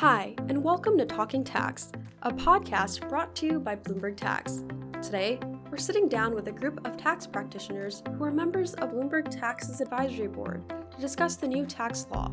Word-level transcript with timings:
Hi, 0.00 0.34
and 0.50 0.62
welcome 0.62 0.98
to 0.98 1.06
Talking 1.06 1.42
Tax, 1.42 1.90
a 2.20 2.30
podcast 2.30 3.08
brought 3.08 3.34
to 3.36 3.46
you 3.46 3.58
by 3.58 3.76
Bloomberg 3.76 4.18
Tax. 4.18 4.62
Today, 5.02 5.40
we're 5.70 5.78
sitting 5.78 6.06
down 6.06 6.34
with 6.34 6.48
a 6.48 6.52
group 6.52 6.86
of 6.86 6.98
tax 6.98 7.26
practitioners 7.26 8.02
who 8.14 8.24
are 8.24 8.30
members 8.30 8.74
of 8.74 8.90
Bloomberg 8.90 9.30
Tax's 9.30 9.80
advisory 9.80 10.28
board 10.28 10.62
to 10.68 11.00
discuss 11.00 11.36
the 11.36 11.48
new 11.48 11.64
tax 11.64 12.06
law. 12.10 12.30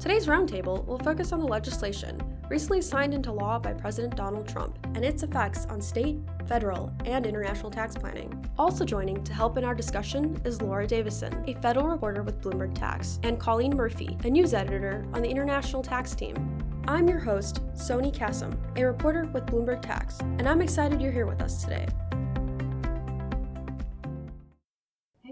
Today's 0.00 0.26
roundtable 0.26 0.84
will 0.86 0.98
focus 0.98 1.30
on 1.30 1.38
the 1.38 1.46
legislation 1.46 2.20
recently 2.50 2.82
signed 2.82 3.14
into 3.14 3.30
law 3.30 3.60
by 3.60 3.72
President 3.72 4.16
Donald 4.16 4.48
Trump 4.48 4.76
and 4.96 5.04
its 5.04 5.22
effects 5.22 5.66
on 5.66 5.80
state, 5.80 6.18
federal, 6.48 6.92
and 7.04 7.26
international 7.26 7.70
tax 7.70 7.94
planning. 7.94 8.44
Also 8.58 8.84
joining 8.84 9.22
to 9.22 9.32
help 9.32 9.56
in 9.56 9.62
our 9.62 9.74
discussion 9.74 10.40
is 10.44 10.60
Laura 10.60 10.84
Davison, 10.84 11.44
a 11.46 11.54
federal 11.62 11.86
reporter 11.86 12.24
with 12.24 12.40
Bloomberg 12.40 12.74
Tax, 12.74 13.20
and 13.22 13.38
Colleen 13.38 13.76
Murphy, 13.76 14.18
a 14.24 14.30
news 14.30 14.52
editor 14.52 15.06
on 15.12 15.22
the 15.22 15.30
international 15.30 15.80
tax 15.80 16.16
team. 16.16 16.53
I'm 16.86 17.08
your 17.08 17.18
host, 17.18 17.62
Sony 17.74 18.14
Kassam, 18.14 18.58
a 18.76 18.84
reporter 18.84 19.24
with 19.32 19.46
Bloomberg 19.46 19.80
Tax, 19.80 20.20
and 20.20 20.46
I'm 20.46 20.60
excited 20.60 21.00
you're 21.00 21.12
here 21.12 21.24
with 21.26 21.40
us 21.40 21.64
today. 21.64 21.86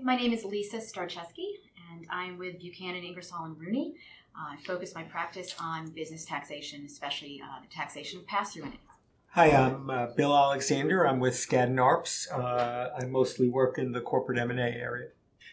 My 0.02 0.16
name 0.16 0.32
is 0.32 0.44
Lisa 0.44 0.78
Starczewski, 0.78 1.58
and 1.92 2.06
I'm 2.10 2.38
with 2.38 2.58
Buchanan, 2.58 3.04
Ingersoll, 3.04 3.44
and 3.44 3.60
Rooney. 3.60 3.96
Uh, 4.34 4.54
I 4.54 4.56
focus 4.64 4.94
my 4.94 5.02
practice 5.02 5.54
on 5.60 5.90
business 5.90 6.24
taxation, 6.24 6.86
especially 6.86 7.42
uh, 7.44 7.60
the 7.60 7.68
taxation 7.68 8.20
of 8.20 8.26
pass-through 8.26 8.62
entities. 8.62 8.86
Hi, 9.32 9.50
I'm 9.50 9.90
uh, 9.90 10.06
Bill 10.16 10.34
Alexander. 10.34 11.06
I'm 11.06 11.20
with 11.20 11.34
Skadden 11.34 11.74
Arps. 11.74 12.32
Uh, 12.32 12.88
I 12.98 13.04
mostly 13.04 13.50
work 13.50 13.76
in 13.76 13.92
the 13.92 14.00
corporate 14.00 14.38
M&A 14.38 14.58
area. 14.58 15.08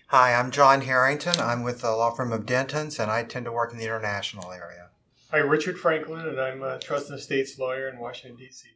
Hi, 0.08 0.34
I'm 0.34 0.50
John 0.50 0.82
Harrington. 0.82 1.42
I'm 1.42 1.62
with 1.62 1.82
the 1.82 1.92
law 1.92 2.12
firm 2.12 2.32
of 2.32 2.46
Dentons, 2.46 3.02
and 3.02 3.12
I 3.12 3.26
tend 3.26 3.46
to 3.46 3.52
work 3.52 3.74
in 3.74 3.78
the 3.78 3.84
international 3.84 4.54
area. 4.54 4.89
Hi, 5.32 5.38
Richard 5.38 5.78
Franklin, 5.78 6.28
and 6.28 6.42
I'm 6.42 6.64
uh, 6.64 6.78
a 6.78 6.80
trust 6.80 7.12
and 7.12 7.20
estates 7.20 7.60
lawyer 7.60 7.88
in 7.88 8.00
Washington, 8.00 8.36
D.C. 8.36 8.68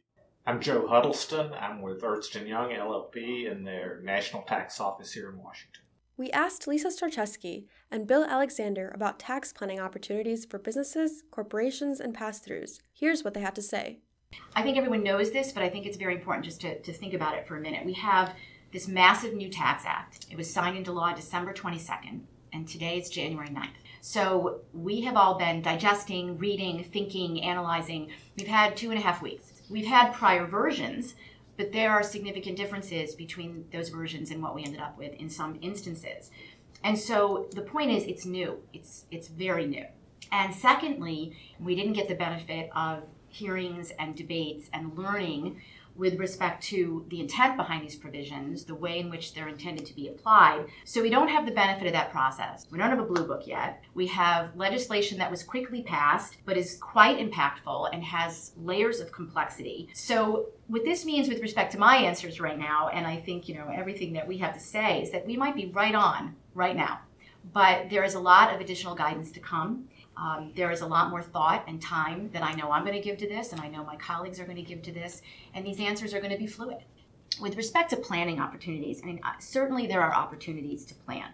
I'm 0.46 0.60
Joe 0.60 0.86
Huddleston. 0.86 1.52
I'm 1.52 1.82
with 1.82 2.04
Ernst 2.04 2.32
& 2.34 2.46
Young 2.46 2.70
LLP 2.70 3.50
in 3.50 3.64
their 3.64 3.98
National 4.04 4.42
Tax 4.42 4.78
Office 4.78 5.12
here 5.12 5.30
in 5.30 5.36
Washington. 5.36 5.82
We 6.16 6.30
asked 6.30 6.68
Lisa 6.68 6.90
Starczewski 6.90 7.64
and 7.90 8.06
Bill 8.06 8.22
Alexander 8.22 8.92
about 8.94 9.18
tax 9.18 9.52
planning 9.52 9.80
opportunities 9.80 10.44
for 10.44 10.60
businesses, 10.60 11.24
corporations, 11.32 11.98
and 11.98 12.14
pass-throughs. 12.14 12.78
Here's 12.92 13.24
what 13.24 13.34
they 13.34 13.40
had 13.40 13.56
to 13.56 13.62
say. 13.62 13.98
I 14.54 14.62
think 14.62 14.76
everyone 14.76 15.02
knows 15.02 15.32
this, 15.32 15.50
but 15.50 15.64
I 15.64 15.68
think 15.68 15.86
it's 15.86 15.96
very 15.96 16.14
important 16.14 16.44
just 16.44 16.60
to, 16.60 16.80
to 16.80 16.92
think 16.92 17.14
about 17.14 17.36
it 17.36 17.48
for 17.48 17.56
a 17.56 17.60
minute. 17.60 17.84
We 17.84 17.94
have 17.94 18.32
this 18.72 18.86
massive 18.86 19.34
new 19.34 19.50
tax 19.50 19.82
act. 19.84 20.26
It 20.30 20.36
was 20.36 20.54
signed 20.54 20.76
into 20.76 20.92
law 20.92 21.12
December 21.14 21.52
22nd, 21.52 22.20
and 22.52 22.68
today 22.68 22.96
it's 22.96 23.10
January 23.10 23.48
9th. 23.48 23.70
So 24.04 24.60
we 24.74 25.00
have 25.00 25.16
all 25.16 25.38
been 25.38 25.62
digesting, 25.62 26.36
reading, 26.36 26.84
thinking, 26.84 27.42
analyzing. 27.42 28.10
We've 28.36 28.46
had 28.46 28.76
two 28.76 28.90
and 28.90 28.98
a 28.98 29.02
half 29.02 29.22
weeks. 29.22 29.62
We've 29.70 29.86
had 29.86 30.12
prior 30.12 30.46
versions, 30.46 31.14
but 31.56 31.72
there 31.72 31.90
are 31.90 32.02
significant 32.02 32.58
differences 32.58 33.14
between 33.14 33.64
those 33.72 33.88
versions 33.88 34.30
and 34.30 34.42
what 34.42 34.54
we 34.54 34.62
ended 34.62 34.82
up 34.82 34.98
with 34.98 35.14
in 35.14 35.30
some 35.30 35.58
instances. 35.62 36.30
And 36.82 36.98
so 36.98 37.48
the 37.52 37.62
point 37.62 37.92
is 37.92 38.04
it's 38.04 38.26
new. 38.26 38.58
It's 38.74 39.06
it's 39.10 39.28
very 39.28 39.66
new. 39.66 39.86
And 40.30 40.54
secondly, 40.54 41.34
we 41.58 41.74
didn't 41.74 41.94
get 41.94 42.06
the 42.06 42.14
benefit 42.14 42.68
of 42.76 43.04
hearings 43.30 43.90
and 43.98 44.14
debates 44.14 44.68
and 44.74 44.98
learning 44.98 45.62
with 45.96 46.18
respect 46.18 46.62
to 46.64 47.04
the 47.08 47.20
intent 47.20 47.56
behind 47.56 47.84
these 47.84 47.96
provisions, 47.96 48.64
the 48.64 48.74
way 48.74 48.98
in 48.98 49.10
which 49.10 49.32
they're 49.32 49.48
intended 49.48 49.86
to 49.86 49.94
be 49.94 50.08
applied. 50.08 50.66
So 50.84 51.02
we 51.02 51.10
don't 51.10 51.28
have 51.28 51.46
the 51.46 51.52
benefit 51.52 51.86
of 51.86 51.92
that 51.92 52.10
process. 52.10 52.66
We 52.70 52.78
don't 52.78 52.90
have 52.90 52.98
a 52.98 53.04
blue 53.04 53.24
book 53.24 53.46
yet. 53.46 53.82
We 53.94 54.06
have 54.08 54.56
legislation 54.56 55.18
that 55.18 55.30
was 55.30 55.42
quickly 55.42 55.82
passed, 55.82 56.38
but 56.44 56.56
is 56.56 56.78
quite 56.78 57.18
impactful 57.18 57.90
and 57.92 58.02
has 58.02 58.52
layers 58.56 59.00
of 59.00 59.12
complexity. 59.12 59.88
So 59.94 60.48
what 60.66 60.84
this 60.84 61.04
means 61.04 61.28
with 61.28 61.40
respect 61.40 61.72
to 61.72 61.78
my 61.78 61.96
answers 61.96 62.40
right 62.40 62.58
now, 62.58 62.88
and 62.88 63.06
I 63.06 63.16
think, 63.16 63.48
you 63.48 63.54
know, 63.54 63.70
everything 63.72 64.12
that 64.14 64.26
we 64.26 64.38
have 64.38 64.54
to 64.54 64.60
say 64.60 65.02
is 65.02 65.12
that 65.12 65.26
we 65.26 65.36
might 65.36 65.54
be 65.54 65.66
right 65.66 65.94
on 65.94 66.34
right 66.54 66.76
now. 66.76 67.00
But 67.52 67.90
there 67.90 68.04
is 68.04 68.14
a 68.14 68.20
lot 68.20 68.54
of 68.54 68.60
additional 68.60 68.94
guidance 68.94 69.30
to 69.32 69.40
come. 69.40 69.88
Um, 70.16 70.52
there 70.54 70.70
is 70.70 70.80
a 70.80 70.86
lot 70.86 71.10
more 71.10 71.22
thought 71.22 71.64
and 71.66 71.80
time 71.80 72.30
that 72.32 72.42
I 72.42 72.54
know 72.54 72.70
I'm 72.70 72.84
going 72.84 72.96
to 72.96 73.02
give 73.02 73.18
to 73.18 73.28
this, 73.28 73.52
and 73.52 73.60
I 73.60 73.68
know 73.68 73.84
my 73.84 73.96
colleagues 73.96 74.38
are 74.38 74.44
going 74.44 74.56
to 74.56 74.62
give 74.62 74.82
to 74.82 74.92
this, 74.92 75.22
and 75.54 75.66
these 75.66 75.80
answers 75.80 76.14
are 76.14 76.20
going 76.20 76.32
to 76.32 76.38
be 76.38 76.46
fluid. 76.46 76.78
With 77.40 77.56
respect 77.56 77.90
to 77.90 77.96
planning 77.96 78.40
opportunities, 78.40 79.00
I 79.02 79.06
mean, 79.06 79.20
certainly 79.40 79.86
there 79.86 80.00
are 80.00 80.14
opportunities 80.14 80.84
to 80.86 80.94
plan. 80.94 81.30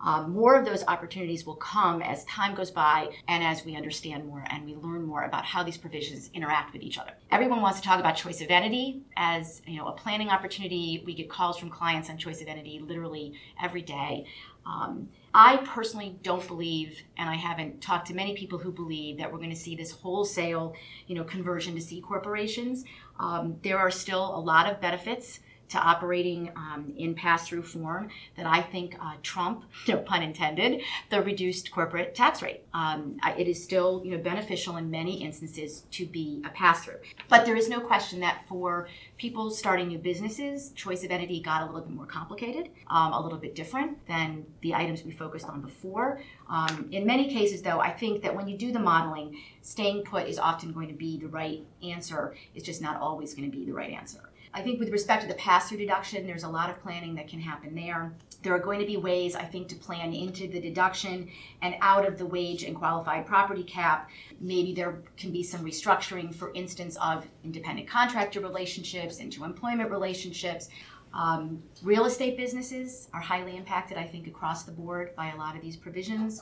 Um, 0.00 0.32
more 0.32 0.56
of 0.56 0.64
those 0.64 0.84
opportunities 0.86 1.46
will 1.46 1.56
come 1.56 2.02
as 2.02 2.24
time 2.24 2.54
goes 2.54 2.70
by 2.70 3.08
and 3.28 3.42
as 3.42 3.64
we 3.64 3.76
understand 3.76 4.26
more 4.26 4.44
and 4.50 4.64
we 4.64 4.74
learn 4.74 5.04
more 5.04 5.22
about 5.22 5.44
how 5.44 5.62
these 5.62 5.78
provisions 5.78 6.30
interact 6.34 6.72
with 6.72 6.82
each 6.82 6.98
other. 6.98 7.12
Everyone 7.30 7.62
wants 7.62 7.80
to 7.80 7.86
talk 7.86 7.98
about 7.98 8.16
choice 8.16 8.40
of 8.40 8.50
entity 8.50 9.02
as 9.16 9.62
you 9.66 9.78
know 9.78 9.88
a 9.88 9.92
planning 9.92 10.28
opportunity. 10.28 11.02
We 11.06 11.14
get 11.14 11.30
calls 11.30 11.58
from 11.58 11.70
clients 11.70 12.10
on 12.10 12.18
choice 12.18 12.42
of 12.42 12.48
entity 12.48 12.78
literally 12.78 13.34
every 13.62 13.82
day. 13.82 14.26
Um, 14.66 15.08
I 15.38 15.58
personally 15.58 16.18
don't 16.22 16.46
believe, 16.46 17.02
and 17.18 17.28
I 17.28 17.34
haven't 17.34 17.82
talked 17.82 18.06
to 18.06 18.14
many 18.14 18.34
people 18.34 18.58
who 18.58 18.72
believe 18.72 19.18
that 19.18 19.30
we're 19.30 19.36
going 19.36 19.50
to 19.50 19.56
see 19.56 19.76
this 19.76 19.90
wholesale, 19.90 20.74
you 21.08 21.14
know, 21.14 21.24
conversion 21.24 21.74
to 21.74 21.80
C 21.82 22.00
corporations. 22.00 22.86
Um, 23.20 23.58
there 23.62 23.76
are 23.76 23.90
still 23.90 24.34
a 24.34 24.40
lot 24.40 24.66
of 24.66 24.80
benefits 24.80 25.40
to 25.68 25.78
operating 25.78 26.50
um, 26.56 26.92
in 26.96 27.14
pass-through 27.14 27.62
form 27.62 28.08
that 28.36 28.46
I 28.46 28.62
think 28.62 28.96
uh, 29.00 29.14
trump, 29.22 29.64
no 29.88 29.98
pun 29.98 30.22
intended, 30.22 30.82
the 31.10 31.22
reduced 31.22 31.70
corporate 31.70 32.14
tax 32.14 32.42
rate. 32.42 32.62
Um, 32.74 33.18
it 33.38 33.48
is 33.48 33.62
still 33.62 34.02
you 34.04 34.12
know 34.12 34.22
beneficial 34.22 34.76
in 34.76 34.90
many 34.90 35.22
instances 35.22 35.84
to 35.92 36.06
be 36.06 36.42
a 36.44 36.50
pass-through, 36.50 36.98
but 37.28 37.44
there 37.44 37.56
is 37.56 37.68
no 37.68 37.80
question 37.80 38.20
that 38.20 38.42
for 38.48 38.88
people 39.18 39.50
starting 39.50 39.88
new 39.88 39.98
businesses, 39.98 40.70
choice 40.70 41.04
of 41.04 41.10
entity 41.10 41.40
got 41.40 41.62
a 41.62 41.66
little 41.66 41.80
bit 41.80 41.90
more 41.90 42.06
complicated, 42.06 42.70
um, 42.88 43.12
a 43.12 43.20
little 43.20 43.38
bit 43.38 43.54
different 43.54 44.06
than 44.06 44.44
the 44.60 44.74
items 44.74 45.04
we 45.04 45.10
focused 45.10 45.46
on 45.46 45.60
before. 45.60 46.20
Um, 46.48 46.88
in 46.92 47.06
many 47.06 47.28
cases, 47.28 47.62
though, 47.62 47.80
I 47.80 47.90
think 47.90 48.22
that 48.22 48.34
when 48.34 48.48
you 48.48 48.56
do 48.56 48.72
the 48.72 48.78
modeling, 48.78 49.40
staying 49.62 50.04
put 50.04 50.28
is 50.28 50.38
often 50.38 50.72
going 50.72 50.88
to 50.88 50.94
be 50.94 51.18
the 51.18 51.28
right 51.28 51.64
answer. 51.82 52.34
It's 52.54 52.64
just 52.64 52.82
not 52.82 53.00
always 53.00 53.34
going 53.34 53.50
to 53.50 53.56
be 53.56 53.64
the 53.64 53.72
right 53.72 53.90
answer. 53.90 54.25
I 54.56 54.62
think 54.62 54.80
with 54.80 54.88
respect 54.88 55.20
to 55.20 55.28
the 55.28 55.34
pass-through 55.34 55.76
deduction, 55.76 56.26
there's 56.26 56.44
a 56.44 56.48
lot 56.48 56.70
of 56.70 56.80
planning 56.82 57.14
that 57.16 57.28
can 57.28 57.38
happen 57.38 57.74
there. 57.74 58.14
There 58.42 58.54
are 58.54 58.58
going 58.58 58.80
to 58.80 58.86
be 58.86 58.96
ways, 58.96 59.36
I 59.36 59.42
think, 59.44 59.68
to 59.68 59.74
plan 59.74 60.14
into 60.14 60.48
the 60.48 60.58
deduction 60.58 61.28
and 61.60 61.74
out 61.82 62.08
of 62.08 62.16
the 62.16 62.24
wage 62.24 62.62
and 62.62 62.74
qualified 62.74 63.26
property 63.26 63.62
cap. 63.62 64.08
Maybe 64.40 64.72
there 64.72 65.02
can 65.18 65.30
be 65.30 65.42
some 65.42 65.62
restructuring, 65.62 66.34
for 66.34 66.54
instance, 66.54 66.96
of 67.02 67.26
independent 67.44 67.86
contractor 67.86 68.40
relationships 68.40 69.18
into 69.18 69.44
employment 69.44 69.90
relationships. 69.90 70.70
Um, 71.12 71.62
real 71.82 72.06
estate 72.06 72.38
businesses 72.38 73.08
are 73.12 73.20
highly 73.20 73.58
impacted, 73.58 73.98
I 73.98 74.06
think, 74.06 74.26
across 74.26 74.62
the 74.62 74.72
board 74.72 75.14
by 75.16 75.32
a 75.32 75.36
lot 75.36 75.54
of 75.54 75.60
these 75.60 75.76
provisions. 75.76 76.40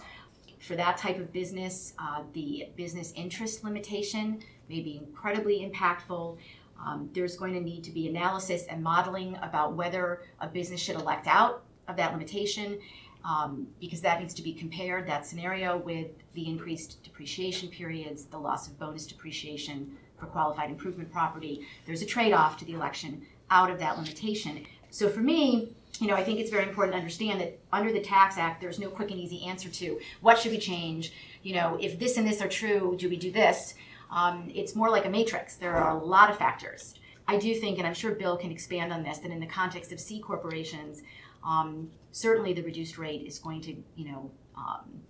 For 0.60 0.76
that 0.76 0.98
type 0.98 1.18
of 1.18 1.32
business, 1.32 1.94
uh, 1.98 2.22
the 2.32 2.68
business 2.76 3.12
interest 3.16 3.64
limitation 3.64 4.40
may 4.68 4.80
be 4.82 4.96
incredibly 4.96 5.68
impactful. 5.68 6.38
Um, 6.78 7.08
there's 7.12 7.36
going 7.36 7.54
to 7.54 7.60
need 7.60 7.84
to 7.84 7.90
be 7.90 8.08
analysis 8.08 8.64
and 8.66 8.82
modeling 8.82 9.36
about 9.42 9.74
whether 9.74 10.22
a 10.40 10.46
business 10.46 10.80
should 10.80 10.96
elect 10.96 11.26
out 11.26 11.64
of 11.88 11.96
that 11.96 12.12
limitation 12.12 12.78
um, 13.24 13.66
because 13.80 14.00
that 14.02 14.20
needs 14.20 14.34
to 14.34 14.42
be 14.42 14.52
compared, 14.52 15.06
that 15.06 15.26
scenario, 15.26 15.78
with 15.78 16.08
the 16.34 16.46
increased 16.46 17.02
depreciation 17.02 17.68
periods, 17.68 18.26
the 18.26 18.38
loss 18.38 18.68
of 18.68 18.78
bonus 18.78 19.06
depreciation 19.06 19.96
for 20.18 20.26
qualified 20.26 20.70
improvement 20.70 21.10
property. 21.10 21.66
There's 21.86 22.02
a 22.02 22.06
trade 22.06 22.32
off 22.32 22.58
to 22.58 22.64
the 22.64 22.74
election 22.74 23.22
out 23.50 23.70
of 23.70 23.78
that 23.78 23.96
limitation. 23.96 24.66
So 24.90 25.08
for 25.08 25.20
me, 25.20 25.74
you 26.00 26.06
know, 26.06 26.14
I 26.14 26.24
think 26.24 26.38
it's 26.38 26.50
very 26.50 26.64
important 26.64 26.94
to 26.94 26.98
understand 26.98 27.40
that 27.40 27.58
under 27.72 27.92
the 27.92 28.00
Tax 28.00 28.36
Act, 28.36 28.60
there's 28.60 28.78
no 28.78 28.88
quick 28.88 29.10
and 29.10 29.18
easy 29.18 29.44
answer 29.44 29.68
to 29.68 30.00
what 30.20 30.38
should 30.38 30.52
we 30.52 30.58
change. 30.58 31.12
You 31.42 31.54
know, 31.54 31.78
if 31.80 31.98
this 31.98 32.16
and 32.16 32.26
this 32.26 32.42
are 32.42 32.48
true, 32.48 32.96
do 32.98 33.08
we 33.08 33.16
do 33.16 33.30
this? 33.30 33.74
Um, 34.10 34.50
it's 34.54 34.74
more 34.74 34.90
like 34.90 35.06
a 35.06 35.10
matrix. 35.10 35.56
There 35.56 35.74
are 35.74 35.96
a 35.96 36.04
lot 36.04 36.30
of 36.30 36.38
factors. 36.38 36.94
I 37.26 37.38
do 37.38 37.54
think, 37.54 37.78
and 37.78 37.86
I'm 37.86 37.94
sure 37.94 38.12
Bill 38.12 38.36
can 38.36 38.50
expand 38.50 38.92
on 38.92 39.02
this, 39.02 39.18
that 39.18 39.30
in 39.30 39.40
the 39.40 39.46
context 39.46 39.92
of 39.92 40.00
C 40.00 40.20
corporations, 40.20 41.02
um, 41.42 41.90
certainly 42.12 42.52
the 42.52 42.62
reduced 42.62 42.98
rate 42.98 43.22
is 43.26 43.38
going 43.38 43.60
to, 43.62 43.76
you 43.96 44.12
know, 44.12 44.30
um, 44.56 45.00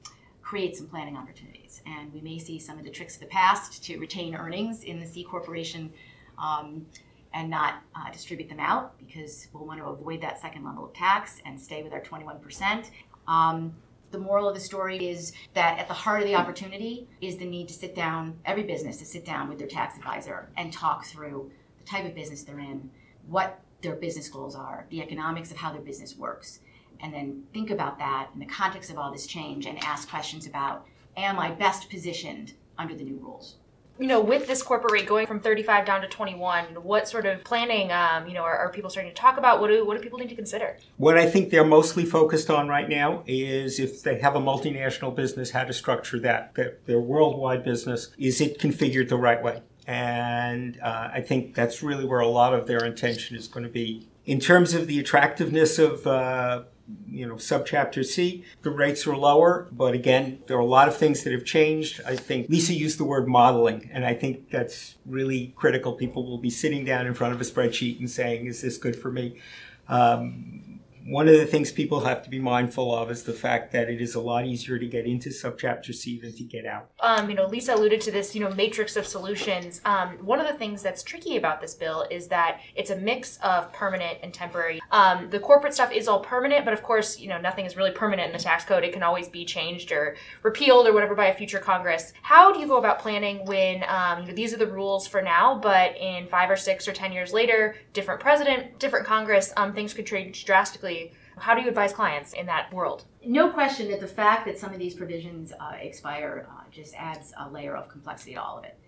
create 0.42 0.76
some 0.76 0.86
planning 0.86 1.16
opportunities. 1.16 1.82
And 1.86 2.12
we 2.12 2.20
may 2.20 2.38
see 2.38 2.58
some 2.58 2.78
of 2.78 2.84
the 2.84 2.90
tricks 2.90 3.14
of 3.14 3.20
the 3.20 3.26
past 3.26 3.82
to 3.84 3.98
retain 3.98 4.34
earnings 4.34 4.84
in 4.84 5.00
the 5.00 5.06
C 5.06 5.24
corporation 5.24 5.92
um, 6.38 6.86
and 7.32 7.50
not 7.50 7.82
uh, 7.96 8.10
distribute 8.12 8.48
them 8.48 8.60
out 8.60 8.96
because 8.98 9.48
we'll 9.52 9.66
want 9.66 9.80
to 9.80 9.86
avoid 9.86 10.20
that 10.20 10.40
second 10.40 10.64
level 10.64 10.84
of 10.84 10.92
tax 10.92 11.40
and 11.44 11.60
stay 11.60 11.82
with 11.82 11.92
our 11.92 12.00
21%. 12.00 12.90
Um, 13.26 13.74
the 14.14 14.20
moral 14.20 14.48
of 14.48 14.54
the 14.54 14.60
story 14.60 15.08
is 15.08 15.32
that 15.54 15.78
at 15.78 15.88
the 15.88 15.94
heart 15.94 16.20
of 16.22 16.26
the 16.26 16.36
opportunity 16.36 17.08
is 17.20 17.36
the 17.36 17.44
need 17.44 17.66
to 17.68 17.74
sit 17.74 17.94
down, 17.94 18.38
every 18.44 18.62
business 18.62 18.96
to 18.98 19.04
sit 19.04 19.24
down 19.24 19.48
with 19.48 19.58
their 19.58 19.66
tax 19.66 19.96
advisor 19.96 20.48
and 20.56 20.72
talk 20.72 21.04
through 21.04 21.50
the 21.78 21.84
type 21.84 22.04
of 22.04 22.14
business 22.14 22.44
they're 22.44 22.60
in, 22.60 22.90
what 23.26 23.60
their 23.82 23.96
business 23.96 24.28
goals 24.28 24.54
are, 24.54 24.86
the 24.90 25.02
economics 25.02 25.50
of 25.50 25.56
how 25.56 25.72
their 25.72 25.82
business 25.82 26.16
works, 26.16 26.60
and 27.00 27.12
then 27.12 27.42
think 27.52 27.70
about 27.70 27.98
that 27.98 28.30
in 28.32 28.40
the 28.40 28.46
context 28.46 28.88
of 28.88 28.98
all 28.98 29.10
this 29.10 29.26
change 29.26 29.66
and 29.66 29.82
ask 29.82 30.08
questions 30.08 30.46
about 30.46 30.86
am 31.16 31.38
I 31.38 31.50
best 31.50 31.90
positioned 31.90 32.54
under 32.78 32.94
the 32.94 33.04
new 33.04 33.18
rules? 33.18 33.56
You 33.98 34.08
know, 34.08 34.20
with 34.20 34.48
this 34.48 34.60
corporate 34.60 34.92
rate 34.92 35.06
going 35.06 35.26
from 35.26 35.38
35 35.38 35.86
down 35.86 36.00
to 36.00 36.08
21, 36.08 36.64
what 36.82 37.08
sort 37.08 37.26
of 37.26 37.44
planning, 37.44 37.92
um, 37.92 38.26
you 38.26 38.34
know, 38.34 38.42
are, 38.42 38.56
are, 38.56 38.72
people 38.72 38.90
starting 38.90 39.12
to 39.12 39.16
talk 39.16 39.38
about? 39.38 39.60
What 39.60 39.68
do 39.68 39.86
what 39.86 39.96
do 39.96 40.02
people 40.02 40.18
need 40.18 40.30
to 40.30 40.34
consider? 40.34 40.78
What 40.96 41.16
I 41.16 41.30
think 41.30 41.50
they're 41.50 41.64
mostly 41.64 42.04
focused 42.04 42.50
on 42.50 42.66
right 42.66 42.88
now 42.88 43.22
is 43.26 43.78
if 43.78 44.02
they 44.02 44.18
have 44.18 44.34
a 44.34 44.40
multinational 44.40 45.14
business, 45.14 45.52
how 45.52 45.62
to 45.62 45.72
structure 45.72 46.18
that. 46.20 46.54
Their, 46.56 46.78
their 46.86 47.00
worldwide 47.00 47.62
business 47.62 48.10
is 48.18 48.40
it 48.40 48.58
configured 48.58 49.08
the 49.08 49.16
right 49.16 49.40
way? 49.40 49.62
And 49.86 50.80
uh, 50.82 51.10
I 51.12 51.20
think 51.20 51.54
that's 51.54 51.82
really 51.82 52.04
where 52.04 52.20
a 52.20 52.26
lot 52.26 52.52
of 52.52 52.66
their 52.66 52.84
intention 52.84 53.36
is 53.36 53.46
going 53.46 53.64
to 53.64 53.70
be. 53.70 54.08
In 54.26 54.40
terms 54.40 54.74
of 54.74 54.88
the 54.88 54.98
attractiveness 54.98 55.78
of 55.78 56.04
uh, 56.06 56.64
you 57.08 57.26
know, 57.26 57.34
subchapter 57.36 58.04
C, 58.04 58.44
the 58.62 58.70
rates 58.70 59.06
are 59.06 59.16
lower, 59.16 59.68
but 59.72 59.94
again, 59.94 60.42
there 60.46 60.56
are 60.56 60.60
a 60.60 60.66
lot 60.66 60.88
of 60.88 60.96
things 60.96 61.24
that 61.24 61.32
have 61.32 61.44
changed. 61.44 62.00
I 62.04 62.16
think 62.16 62.48
Lisa 62.48 62.74
used 62.74 62.98
the 62.98 63.04
word 63.04 63.26
modeling, 63.26 63.88
and 63.92 64.04
I 64.04 64.14
think 64.14 64.50
that's 64.50 64.96
really 65.06 65.54
critical. 65.56 65.94
People 65.94 66.26
will 66.26 66.38
be 66.38 66.50
sitting 66.50 66.84
down 66.84 67.06
in 67.06 67.14
front 67.14 67.34
of 67.34 67.40
a 67.40 67.44
spreadsheet 67.44 67.98
and 68.00 68.10
saying, 68.10 68.46
is 68.46 68.60
this 68.60 68.76
good 68.76 68.96
for 68.96 69.10
me? 69.10 69.40
Um, 69.88 70.73
one 71.06 71.28
of 71.28 71.36
the 71.36 71.44
things 71.44 71.70
people 71.70 72.00
have 72.00 72.22
to 72.22 72.30
be 72.30 72.38
mindful 72.38 72.94
of 72.94 73.10
is 73.10 73.24
the 73.24 73.32
fact 73.32 73.72
that 73.72 73.90
it 73.90 74.00
is 74.00 74.14
a 74.14 74.20
lot 74.20 74.46
easier 74.46 74.78
to 74.78 74.86
get 74.86 75.04
into 75.04 75.28
subchapter 75.28 75.94
C 75.94 76.18
than 76.18 76.32
to 76.32 76.44
get 76.44 76.64
out. 76.64 76.90
Um, 77.00 77.28
you 77.28 77.36
know, 77.36 77.46
Lisa 77.46 77.74
alluded 77.74 78.00
to 78.02 78.10
this, 78.10 78.34
you 78.34 78.40
know, 78.40 78.50
matrix 78.54 78.96
of 78.96 79.06
solutions. 79.06 79.82
Um, 79.84 80.16
one 80.24 80.40
of 80.40 80.46
the 80.46 80.54
things 80.54 80.82
that's 80.82 81.02
tricky 81.02 81.36
about 81.36 81.60
this 81.60 81.74
bill 81.74 82.06
is 82.10 82.28
that 82.28 82.60
it's 82.74 82.88
a 82.88 82.96
mix 82.96 83.36
of 83.42 83.70
permanent 83.72 84.18
and 84.22 84.32
temporary. 84.32 84.80
Um, 84.92 85.28
the 85.28 85.40
corporate 85.40 85.74
stuff 85.74 85.92
is 85.92 86.08
all 86.08 86.20
permanent, 86.20 86.64
but 86.64 86.72
of 86.72 86.82
course, 86.82 87.20
you 87.20 87.28
know, 87.28 87.38
nothing 87.38 87.66
is 87.66 87.76
really 87.76 87.90
permanent 87.90 88.28
in 88.28 88.32
the 88.32 88.42
tax 88.42 88.64
code. 88.64 88.82
It 88.82 88.94
can 88.94 89.02
always 89.02 89.28
be 89.28 89.44
changed 89.44 89.92
or 89.92 90.16
repealed 90.42 90.86
or 90.86 90.94
whatever 90.94 91.14
by 91.14 91.26
a 91.26 91.34
future 91.34 91.58
Congress. 91.58 92.14
How 92.22 92.50
do 92.50 92.60
you 92.60 92.66
go 92.66 92.78
about 92.78 92.98
planning 92.98 93.44
when 93.44 93.84
um, 93.88 94.34
these 94.34 94.54
are 94.54 94.58
the 94.58 94.66
rules 94.66 95.06
for 95.06 95.20
now, 95.20 95.58
but 95.58 95.96
in 95.98 96.28
five 96.28 96.48
or 96.50 96.56
six 96.56 96.88
or 96.88 96.92
ten 96.92 97.12
years 97.12 97.34
later, 97.34 97.76
different 97.92 98.20
president, 98.20 98.78
different 98.78 99.06
Congress, 99.06 99.52
um, 99.58 99.74
things 99.74 99.92
could 99.92 100.06
change 100.06 100.46
drastically? 100.46 100.93
How 101.36 101.54
do 101.54 101.62
you 101.62 101.68
advise 101.68 101.92
clients 101.92 102.32
in 102.32 102.46
that 102.46 102.72
world? 102.72 103.04
No 103.24 103.50
question 103.50 103.90
that 103.90 104.00
the 104.00 104.06
fact 104.06 104.46
that 104.46 104.58
some 104.58 104.72
of 104.72 104.78
these 104.78 104.94
provisions 104.94 105.52
uh, 105.52 105.74
expire 105.80 106.46
uh, 106.50 106.62
just 106.70 106.94
adds 106.94 107.32
a 107.38 107.48
layer 107.50 107.76
of 107.76 107.88
complexity 107.88 108.34
to 108.34 108.42
all 108.42 108.58
of 108.58 108.64
it. 108.64 108.78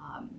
Um, 0.00 0.30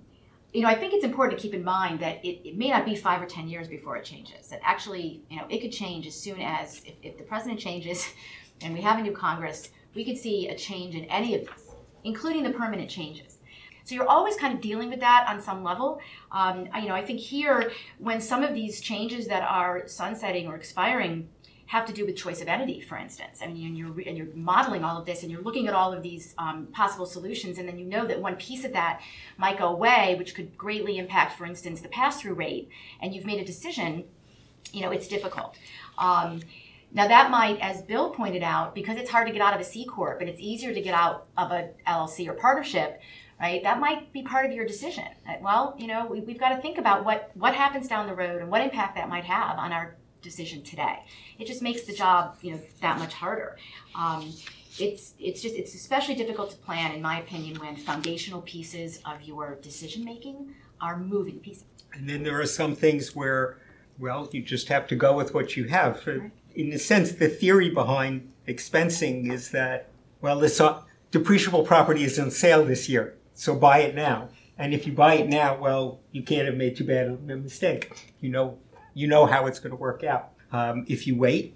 you 0.53 0.61
know, 0.61 0.67
I 0.67 0.75
think 0.75 0.93
it's 0.93 1.03
important 1.03 1.39
to 1.39 1.41
keep 1.41 1.55
in 1.55 1.63
mind 1.63 1.99
that 1.99 2.23
it, 2.23 2.47
it, 2.47 2.57
may 2.57 2.69
not 2.69 2.85
be 2.85 2.95
five 2.95 3.21
or 3.21 3.25
ten 3.25 3.47
years 3.47 3.67
before 3.67 3.97
it 3.97 4.05
changes. 4.05 4.49
That 4.49 4.61
actually, 4.63 5.23
you 5.29 5.37
know, 5.37 5.45
it 5.49 5.61
could 5.61 5.71
change 5.71 6.05
as 6.05 6.15
soon 6.15 6.39
as 6.41 6.83
if, 6.85 6.93
if 7.01 7.17
the 7.17 7.23
president 7.23 7.59
changes 7.59 8.07
and 8.61 8.73
we 8.73 8.81
have 8.81 8.99
a 8.99 9.01
new 9.01 9.13
Congress, 9.13 9.69
we 9.95 10.05
could 10.05 10.17
see 10.17 10.49
a 10.49 10.55
change 10.55 10.95
in 10.95 11.05
any 11.05 11.35
of 11.35 11.41
these, 11.41 11.75
including 12.03 12.43
the 12.43 12.51
permanent 12.51 12.89
changes. 12.89 13.37
So 13.83 13.95
you're 13.95 14.07
always 14.07 14.37
kind 14.37 14.53
of 14.53 14.61
dealing 14.61 14.89
with 14.89 15.01
that 15.01 15.25
on 15.27 15.41
some 15.41 15.63
level. 15.63 15.99
Um, 16.31 16.67
you 16.79 16.87
know, 16.87 16.95
I 16.95 17.03
think 17.03 17.19
here, 17.19 17.71
when 17.97 18.21
some 18.21 18.43
of 18.43 18.53
these 18.53 18.79
changes 18.79 19.27
that 19.27 19.43
are 19.43 19.87
sunsetting 19.87 20.47
or 20.47 20.55
expiring 20.55 21.27
have 21.73 21.87
to 21.87 21.91
do 21.91 22.05
with 22.05 22.15
choice 22.15 22.39
of 22.39 22.47
entity, 22.47 22.79
for 22.79 22.99
instance. 22.99 23.39
I 23.41 23.47
mean, 23.47 23.65
and 23.65 23.75
you're, 23.75 23.99
and 24.07 24.15
you're 24.15 24.27
modeling 24.35 24.83
all 24.83 24.95
of 24.95 25.07
this 25.07 25.23
and 25.23 25.31
you're 25.31 25.41
looking 25.41 25.67
at 25.67 25.73
all 25.73 25.91
of 25.91 26.03
these 26.03 26.35
um, 26.37 26.67
possible 26.67 27.07
solutions, 27.07 27.57
and 27.57 27.67
then 27.67 27.79
you 27.79 27.85
know 27.85 28.05
that 28.05 28.21
one 28.21 28.35
piece 28.35 28.63
of 28.63 28.73
that 28.73 29.01
might 29.37 29.57
go 29.57 29.69
away, 29.69 30.13
which 30.19 30.35
could 30.35 30.55
greatly 30.55 30.99
impact, 30.99 31.35
for 31.35 31.47
instance, 31.47 31.81
the 31.81 31.87
pass 31.87 32.21
through 32.21 32.35
rate, 32.35 32.69
and 33.01 33.15
you've 33.15 33.25
made 33.25 33.41
a 33.41 33.43
decision, 33.43 34.03
you 34.71 34.81
know, 34.81 34.91
it's 34.91 35.07
difficult. 35.07 35.55
Um, 35.97 36.41
now, 36.91 37.07
that 37.07 37.31
might, 37.31 37.57
as 37.59 37.81
Bill 37.81 38.11
pointed 38.11 38.43
out, 38.43 38.75
because 38.75 38.97
it's 38.97 39.09
hard 39.09 39.25
to 39.25 39.33
get 39.33 39.41
out 39.41 39.55
of 39.55 39.59
a 39.59 39.63
C 39.63 39.83
Corp 39.83 40.21
and 40.21 40.29
it's 40.29 40.39
easier 40.39 40.75
to 40.75 40.81
get 40.81 40.93
out 40.93 41.25
of 41.39 41.51
a 41.51 41.71
LLC 41.87 42.27
or 42.27 42.33
partnership, 42.33 43.01
right? 43.41 43.63
That 43.63 43.79
might 43.79 44.13
be 44.13 44.21
part 44.21 44.45
of 44.45 44.51
your 44.51 44.67
decision. 44.67 45.05
Well, 45.41 45.75
you 45.79 45.87
know, 45.87 46.05
we, 46.05 46.19
have 46.19 46.39
got 46.39 46.49
to 46.49 46.61
think 46.61 46.77
about 46.77 47.03
what, 47.03 47.31
what 47.33 47.55
happens 47.55 47.87
down 47.87 48.05
the 48.05 48.13
road 48.13 48.41
and 48.41 48.51
what 48.51 48.61
impact 48.61 48.95
that 48.97 49.09
might 49.09 49.23
have 49.23 49.57
on 49.57 49.73
our 49.73 49.95
decision 50.23 50.63
today. 50.63 50.99
It 51.37 51.45
just 51.45 51.61
makes 51.61 51.83
the 51.83 51.93
job, 51.93 52.37
you 52.41 52.53
know, 52.53 52.59
that 52.81 52.97
much 52.97 53.13
harder. 53.13 53.57
Um, 53.93 54.33
it's 54.79 55.13
it's 55.19 55.41
just 55.41 55.55
it's 55.55 55.75
especially 55.75 56.15
difficult 56.15 56.49
to 56.51 56.57
plan, 56.57 56.93
in 56.93 57.01
my 57.01 57.19
opinion, 57.19 57.59
when 57.59 57.75
foundational 57.75 58.41
pieces 58.41 58.99
of 59.05 59.21
your 59.21 59.55
decision 59.61 60.03
making 60.03 60.55
are 60.81 60.97
moving 60.97 61.39
pieces. 61.39 61.65
And 61.93 62.09
then 62.09 62.23
there 62.23 62.39
are 62.41 62.47
some 62.47 62.75
things 62.75 63.15
where, 63.15 63.57
well, 63.99 64.27
you 64.31 64.41
just 64.41 64.67
have 64.69 64.87
to 64.87 64.95
go 64.95 65.15
with 65.15 65.33
what 65.33 65.55
you 65.55 65.65
have. 65.65 66.05
Right. 66.07 66.31
In 66.55 66.73
a 66.73 66.79
sense, 66.79 67.11
the 67.11 67.29
theory 67.29 67.69
behind 67.69 68.31
expensing 68.47 69.31
is 69.31 69.51
that, 69.51 69.89
well, 70.21 70.39
this 70.39 70.59
uh, 70.59 70.81
depreciable 71.11 71.65
property 71.65 72.03
is 72.03 72.17
on 72.17 72.31
sale 72.31 72.65
this 72.65 72.89
year, 72.89 73.15
so 73.35 73.55
buy 73.55 73.79
it 73.79 73.93
now. 73.93 74.29
And 74.57 74.73
if 74.73 74.85
you 74.87 74.93
buy 74.93 75.15
it 75.15 75.29
now, 75.29 75.57
well, 75.57 75.99
you 76.11 76.23
can't 76.23 76.47
have 76.47 76.55
made 76.55 76.75
too 76.75 76.83
bad 76.83 77.07
a 77.07 77.35
mistake. 77.35 78.13
You 78.21 78.29
know 78.29 78.57
you 78.93 79.07
know 79.07 79.25
how 79.25 79.45
it's 79.47 79.59
going 79.59 79.71
to 79.71 79.77
work 79.77 80.03
out. 80.03 80.29
Um, 80.51 80.85
if 80.87 81.07
you 81.07 81.15
wait, 81.15 81.55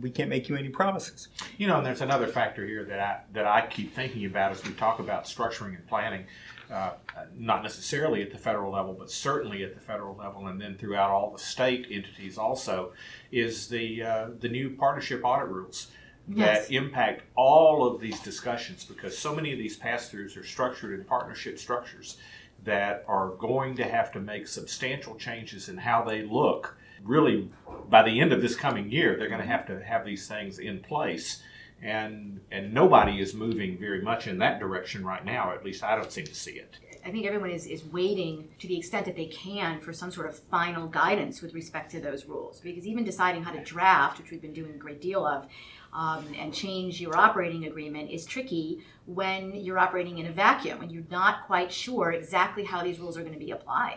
we 0.00 0.10
can't 0.10 0.28
make 0.28 0.48
you 0.48 0.56
any 0.56 0.68
promises. 0.68 1.28
You 1.56 1.66
know, 1.66 1.78
and 1.78 1.86
there's 1.86 2.00
another 2.00 2.26
factor 2.26 2.66
here 2.66 2.84
that 2.84 3.00
I 3.00 3.20
that 3.32 3.46
I 3.46 3.66
keep 3.66 3.94
thinking 3.94 4.24
about 4.26 4.52
as 4.52 4.64
we 4.64 4.72
talk 4.72 4.98
about 4.98 5.24
structuring 5.24 5.76
and 5.76 5.86
planning. 5.86 6.24
Uh, 6.70 6.92
not 7.34 7.62
necessarily 7.62 8.20
at 8.20 8.30
the 8.30 8.36
federal 8.36 8.70
level, 8.70 8.92
but 8.92 9.10
certainly 9.10 9.64
at 9.64 9.74
the 9.74 9.80
federal 9.80 10.14
level, 10.14 10.48
and 10.48 10.60
then 10.60 10.76
throughout 10.76 11.10
all 11.10 11.30
the 11.30 11.38
state 11.38 11.86
entities 11.90 12.36
also, 12.36 12.92
is 13.32 13.68
the 13.68 14.02
uh, 14.02 14.28
the 14.40 14.48
new 14.48 14.70
partnership 14.70 15.22
audit 15.24 15.48
rules 15.48 15.88
yes. 16.28 16.68
that 16.68 16.74
impact 16.74 17.22
all 17.36 17.86
of 17.86 18.00
these 18.00 18.20
discussions 18.20 18.84
because 18.84 19.16
so 19.16 19.34
many 19.34 19.52
of 19.52 19.58
these 19.58 19.76
pass-throughs 19.76 20.36
are 20.36 20.44
structured 20.44 20.98
in 20.98 21.04
partnership 21.04 21.58
structures 21.58 22.18
that 22.64 23.04
are 23.06 23.30
going 23.30 23.76
to 23.76 23.84
have 23.84 24.12
to 24.12 24.20
make 24.20 24.46
substantial 24.46 25.14
changes 25.14 25.68
in 25.68 25.78
how 25.78 26.04
they 26.04 26.22
look. 26.22 26.76
Really, 27.04 27.48
by 27.88 28.02
the 28.02 28.20
end 28.20 28.32
of 28.32 28.42
this 28.42 28.56
coming 28.56 28.90
year, 28.90 29.16
they're 29.16 29.28
going 29.28 29.40
to 29.40 29.46
have 29.46 29.66
to 29.66 29.82
have 29.82 30.04
these 30.04 30.26
things 30.26 30.58
in 30.58 30.80
place. 30.80 31.42
And, 31.80 32.40
and 32.50 32.74
nobody 32.74 33.20
is 33.20 33.34
moving 33.34 33.78
very 33.78 34.02
much 34.02 34.26
in 34.26 34.38
that 34.38 34.58
direction 34.58 35.06
right 35.06 35.24
now. 35.24 35.52
At 35.52 35.64
least 35.64 35.84
I 35.84 35.94
don't 35.94 36.10
seem 36.10 36.26
to 36.26 36.34
see 36.34 36.52
it. 36.52 36.76
I 37.06 37.10
think 37.12 37.24
everyone 37.24 37.50
is, 37.50 37.66
is 37.66 37.84
waiting 37.84 38.48
to 38.58 38.66
the 38.66 38.76
extent 38.76 39.06
that 39.06 39.14
they 39.14 39.26
can 39.26 39.80
for 39.80 39.92
some 39.92 40.10
sort 40.10 40.26
of 40.26 40.36
final 40.36 40.88
guidance 40.88 41.40
with 41.40 41.54
respect 41.54 41.92
to 41.92 42.00
those 42.00 42.26
rules. 42.26 42.60
Because 42.60 42.86
even 42.86 43.04
deciding 43.04 43.44
how 43.44 43.52
to 43.52 43.62
draft, 43.62 44.18
which 44.18 44.32
we've 44.32 44.42
been 44.42 44.52
doing 44.52 44.74
a 44.74 44.78
great 44.78 45.00
deal 45.00 45.24
of, 45.24 45.46
um, 45.92 46.26
and 46.38 46.52
change 46.52 47.00
your 47.00 47.16
operating 47.16 47.64
agreement 47.66 48.10
is 48.10 48.26
tricky 48.26 48.82
when 49.08 49.54
you're 49.54 49.78
operating 49.78 50.18
in 50.18 50.26
a 50.26 50.32
vacuum 50.32 50.82
and 50.82 50.92
you're 50.92 51.02
not 51.10 51.46
quite 51.46 51.72
sure 51.72 52.12
exactly 52.12 52.62
how 52.62 52.84
these 52.84 52.98
rules 52.98 53.16
are 53.16 53.22
going 53.22 53.32
to 53.32 53.38
be 53.38 53.52
applied. 53.52 53.96